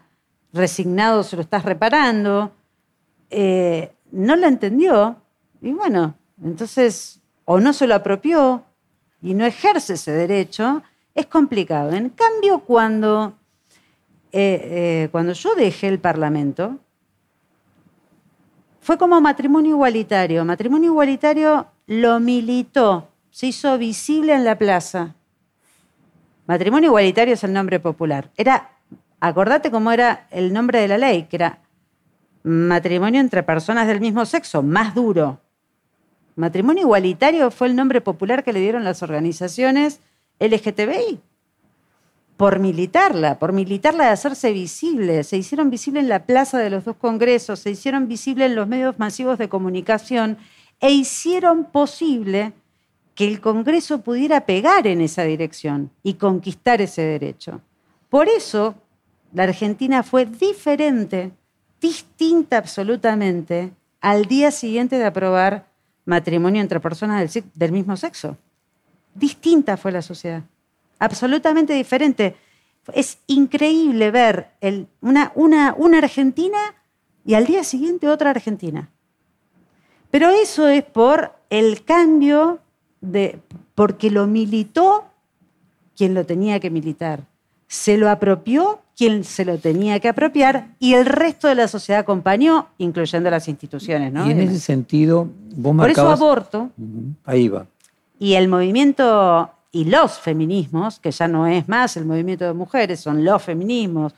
[0.53, 2.51] resignado se lo estás reparando,
[3.29, 5.15] eh, no lo entendió
[5.61, 8.63] y bueno, entonces o no se lo apropió
[9.21, 10.81] y no ejerce ese derecho,
[11.13, 11.91] es complicado.
[11.91, 13.33] En cambio, cuando,
[14.31, 14.61] eh,
[15.03, 16.79] eh, cuando yo dejé el Parlamento,
[18.81, 20.43] fue como matrimonio igualitario.
[20.43, 25.15] Matrimonio igualitario lo militó, se hizo visible en la plaza.
[26.47, 28.31] Matrimonio igualitario es el nombre popular.
[28.35, 28.71] Era,
[29.19, 31.59] acordate cómo era el nombre de la ley, que era
[32.43, 35.39] matrimonio entre personas del mismo sexo, más duro.
[36.35, 39.99] Matrimonio igualitario fue el nombre popular que le dieron las organizaciones
[40.39, 41.19] LGTBI.
[42.37, 45.23] Por militarla, por militarla de hacerse visible.
[45.23, 48.67] Se hicieron visibles en la plaza de los dos congresos, se hicieron visibles en los
[48.67, 50.37] medios masivos de comunicación
[50.79, 52.53] e hicieron posible
[53.15, 57.61] que el Congreso pudiera pegar en esa dirección y conquistar ese derecho.
[58.09, 58.75] Por eso,
[59.33, 61.31] la Argentina fue diferente,
[61.79, 65.67] distinta absolutamente, al día siguiente de aprobar
[66.05, 68.37] matrimonio entre personas del, mismo sexo.
[69.13, 70.43] Distinta fue la sociedad,
[70.99, 72.35] absolutamente diferente.
[72.93, 74.51] Es increíble ver
[75.01, 76.57] una, Argentina
[77.23, 78.89] y al día siguiente otra Argentina.
[80.09, 82.59] Pero eso es por el cambio
[83.01, 83.39] de,
[83.75, 85.05] porque lo militó
[85.95, 87.21] quien lo tenía que militar,
[87.67, 92.01] se lo apropió quien se lo tenía que apropiar y el resto de la sociedad
[92.01, 94.13] acompañó, incluyendo las instituciones.
[94.13, 94.27] ¿no?
[94.27, 96.69] Y en ese sentido, vos Por eso aborto.
[97.25, 97.65] Ahí va.
[98.19, 102.99] Y el movimiento y los feminismos, que ya no es más el movimiento de mujeres,
[102.99, 104.13] son los feminismos,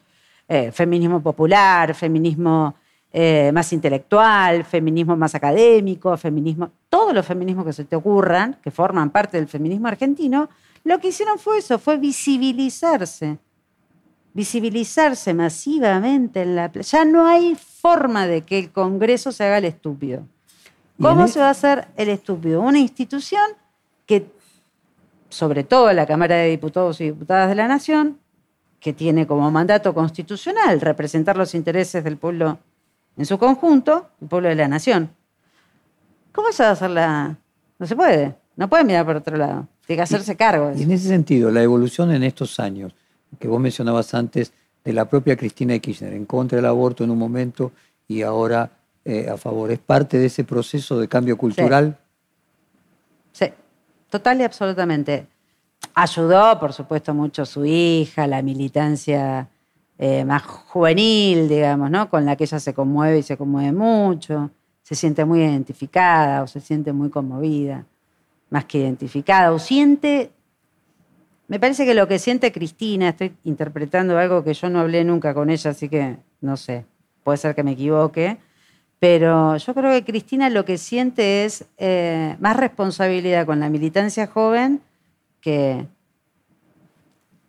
[0.48, 2.76] eh, feminismo popular, feminismo
[3.12, 8.70] eh, más intelectual, feminismo más académico, feminismo, todos los feminismos que se te ocurran, que
[8.70, 10.48] forman parte del feminismo argentino,
[10.84, 13.40] lo que hicieron fue eso, fue visibilizarse
[14.36, 19.66] visibilizarse masivamente en la Ya no hay forma de que el Congreso se haga el
[19.66, 20.28] estúpido.
[21.02, 22.62] ¿Cómo se va a hacer el estúpido?
[22.62, 23.42] Una institución
[24.06, 24.28] que,
[25.30, 28.20] sobre todo la Cámara de Diputados y Diputadas de la Nación,
[28.80, 32.60] que tiene como mandato constitucional representar los intereses del pueblo
[33.18, 35.10] en su conjunto, el pueblo de la nación.
[36.34, 37.38] ¿Cómo se va a hacer la.?
[37.80, 38.36] No se puede.
[38.56, 39.68] No puede mirar por otro lado.
[39.86, 40.72] Tiene que hacerse cargo.
[40.76, 42.94] y en ese sentido, la evolución en estos años
[43.40, 44.54] que vos mencionabas antes
[44.84, 47.72] de la propia Cristina de Kirchner, en contra del aborto en un momento
[48.08, 48.70] y ahora
[49.06, 49.72] eh, a favor.
[49.72, 51.98] ¿Es parte de ese proceso de cambio cultural?
[53.32, 53.48] Sí.
[54.10, 55.28] total y absolutamente.
[55.96, 59.50] Ayudó, por supuesto, mucho su hija, la militancia
[59.98, 62.10] eh, más juvenil, digamos, ¿no?
[62.10, 64.52] Con la que ella se conmueve y se conmueve mucho.
[64.84, 67.86] Se siente muy identificada o se siente muy conmovida,
[68.50, 70.30] más que identificada, o siente,
[71.48, 75.34] me parece que lo que siente Cristina, estoy interpretando algo que yo no hablé nunca
[75.34, 76.86] con ella, así que no sé,
[77.24, 78.38] puede ser que me equivoque,
[79.00, 84.28] pero yo creo que Cristina lo que siente es eh, más responsabilidad con la militancia
[84.28, 84.82] joven
[85.42, 85.88] que,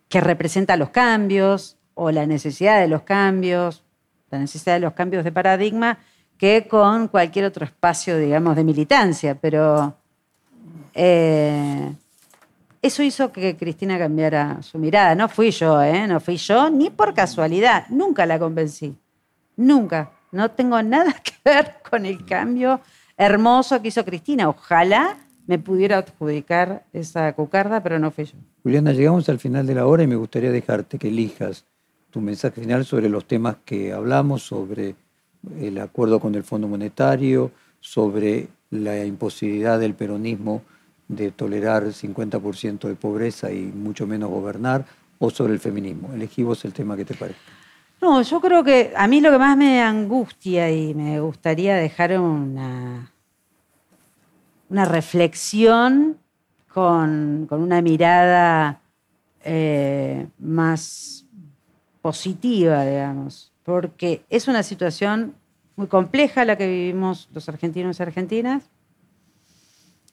[0.08, 3.82] que representa los cambios o la necesidad de los cambios,
[4.30, 5.98] la necesidad de los cambios de paradigma,
[6.38, 9.34] que con cualquier otro espacio, digamos, de militancia.
[9.34, 9.94] Pero
[10.94, 11.92] eh,
[12.82, 15.14] eso hizo que Cristina cambiara su mirada.
[15.14, 16.06] No fui yo, ¿eh?
[16.06, 17.86] No fui yo ni por casualidad.
[17.88, 18.96] Nunca la convencí.
[19.56, 20.10] Nunca.
[20.32, 22.80] No tengo nada que ver con el cambio
[23.16, 24.48] hermoso que hizo Cristina.
[24.48, 25.16] Ojalá
[25.46, 28.34] me pudiera adjudicar esa cucarda, pero no fui yo.
[28.62, 31.64] Juliana, llegamos al final de la hora y me gustaría dejarte que elijas
[32.10, 34.94] tu mensaje final sobre los temas que hablamos, sobre
[35.60, 40.62] el acuerdo con el Fondo Monetario, sobre la imposibilidad del peronismo
[41.08, 44.86] de tolerar 50% de pobreza y mucho menos gobernar,
[45.18, 46.12] o sobre el feminismo.
[46.12, 47.42] Elegí vos el tema que te parezca.
[48.00, 52.18] No, yo creo que a mí lo que más me angustia y me gustaría dejar
[52.18, 53.10] una,
[54.68, 56.18] una reflexión
[56.68, 58.80] con, una mirada
[59.44, 61.24] eh, más
[62.02, 65.34] positiva, digamos, porque es una situación
[65.76, 68.70] muy compleja la que vivimos los argentinos y argentinas.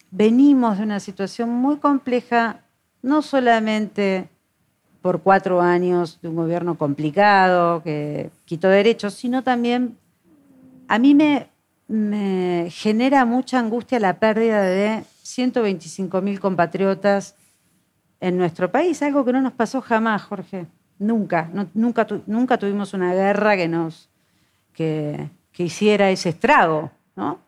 [0.09, 2.61] Venimos de una situación muy compleja,
[3.01, 4.29] no solamente
[5.01, 9.97] por cuatro años de un gobierno complicado que quitó derechos, sino también
[10.87, 11.47] a mí me,
[11.87, 17.35] me genera mucha angustia la pérdida de 125 mil compatriotas
[18.19, 20.67] en nuestro país, algo que no nos pasó jamás, Jorge.
[21.01, 24.07] Nunca, nunca, nunca tuvimos una guerra que nos
[24.71, 27.39] que, hiciera ese estrago, ¿no?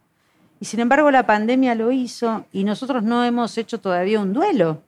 [0.59, 4.81] Y sin embargo la pandemia lo hizo y nosotros no hemos hecho todavía un duelo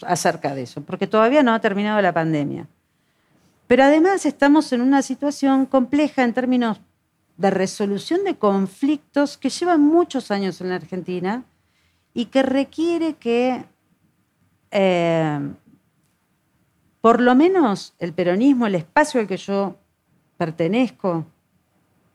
[0.00, 2.66] acerca de eso, porque todavía no ha terminado la pandemia.
[3.66, 6.80] Pero además estamos en una situación compleja en términos
[7.36, 11.44] de resolución de conflictos que llevan muchos años en la Argentina
[12.14, 13.66] y que requiere que
[14.70, 15.40] eh,
[17.00, 19.76] por lo menos el peronismo, el espacio al que yo
[20.36, 21.26] pertenezco,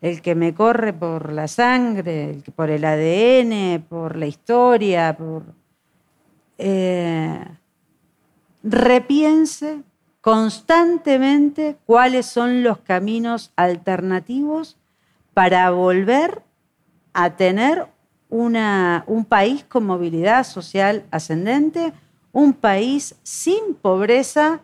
[0.02, 5.18] el que me corre por la sangre, por el ADN, por la historia,
[6.58, 7.46] eh,
[8.64, 9.82] repiense
[10.20, 14.78] constantemente cuáles son los caminos alternativos
[15.34, 16.42] para volver
[17.14, 17.88] a tener
[18.30, 21.94] una, un país con movilidad social ascendente,
[22.32, 24.62] un país sin pobreza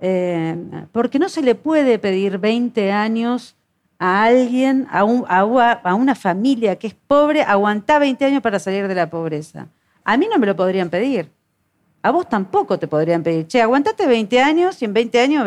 [0.00, 0.56] eh,
[0.92, 3.56] porque no se le puede pedir 20 años
[3.98, 9.10] a alguien, a, una familia que es pobre, aguantar 20 años para salir de la
[9.10, 9.68] pobreza.
[10.04, 11.30] A mí no me lo podrían pedir.
[12.02, 13.48] A vos tampoco te podrían pedir.
[13.48, 15.44] Che, aguantate 20 años y en 20 años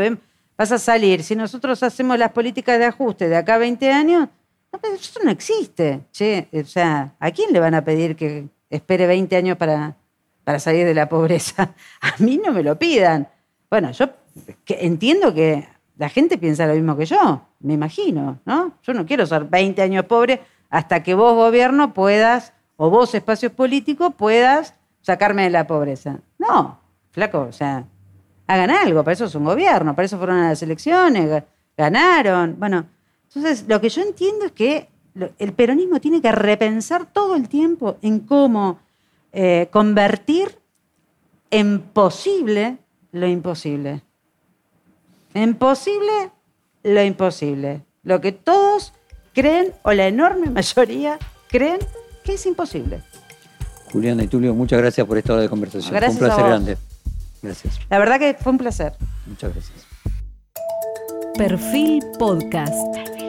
[0.57, 1.23] vas a salir.
[1.23, 4.27] Si nosotros hacemos las políticas de ajuste de acá a 20 años,
[4.93, 6.01] eso no existe.
[6.11, 9.95] Che, o sea, ¿a quién le van a pedir que espere 20 años para
[10.59, 11.73] salir de la pobreza?
[12.01, 13.29] A mí no me lo pidan.
[13.69, 14.09] Bueno, yo
[14.67, 15.67] entiendo que
[15.97, 18.73] la gente piensa lo mismo que yo, me imagino, ¿no?
[18.83, 23.51] Yo no quiero ser 20 años pobre hasta que vos, gobierno, puedas, o vos, espacios
[23.51, 26.19] políticos, puedas sacarme de la pobreza.
[26.39, 26.79] No,
[27.11, 27.85] flaco, o sea,
[28.47, 31.43] hagan algo, para eso es un gobierno, para eso fueron a las elecciones,
[31.77, 32.55] ganaron.
[32.57, 32.85] Bueno,
[33.27, 34.89] entonces lo que yo entiendo es que
[35.37, 38.79] el peronismo tiene que repensar todo el tiempo en cómo
[39.33, 40.57] eh, convertir
[41.49, 42.77] en posible
[43.11, 44.01] lo imposible.
[45.33, 46.31] Imposible
[46.83, 47.81] lo imposible.
[48.03, 48.93] Lo que todos
[49.33, 51.79] creen, o la enorme mayoría creen
[52.23, 53.01] que es imposible.
[53.91, 55.93] Juliana y Tulio, muchas gracias por esta hora de conversación.
[55.93, 56.77] Gracias fue un placer grande.
[57.41, 57.79] Gracias.
[57.89, 58.93] La verdad que fue un placer.
[59.25, 59.85] Muchas gracias.
[61.35, 63.20] Perfil Podcast.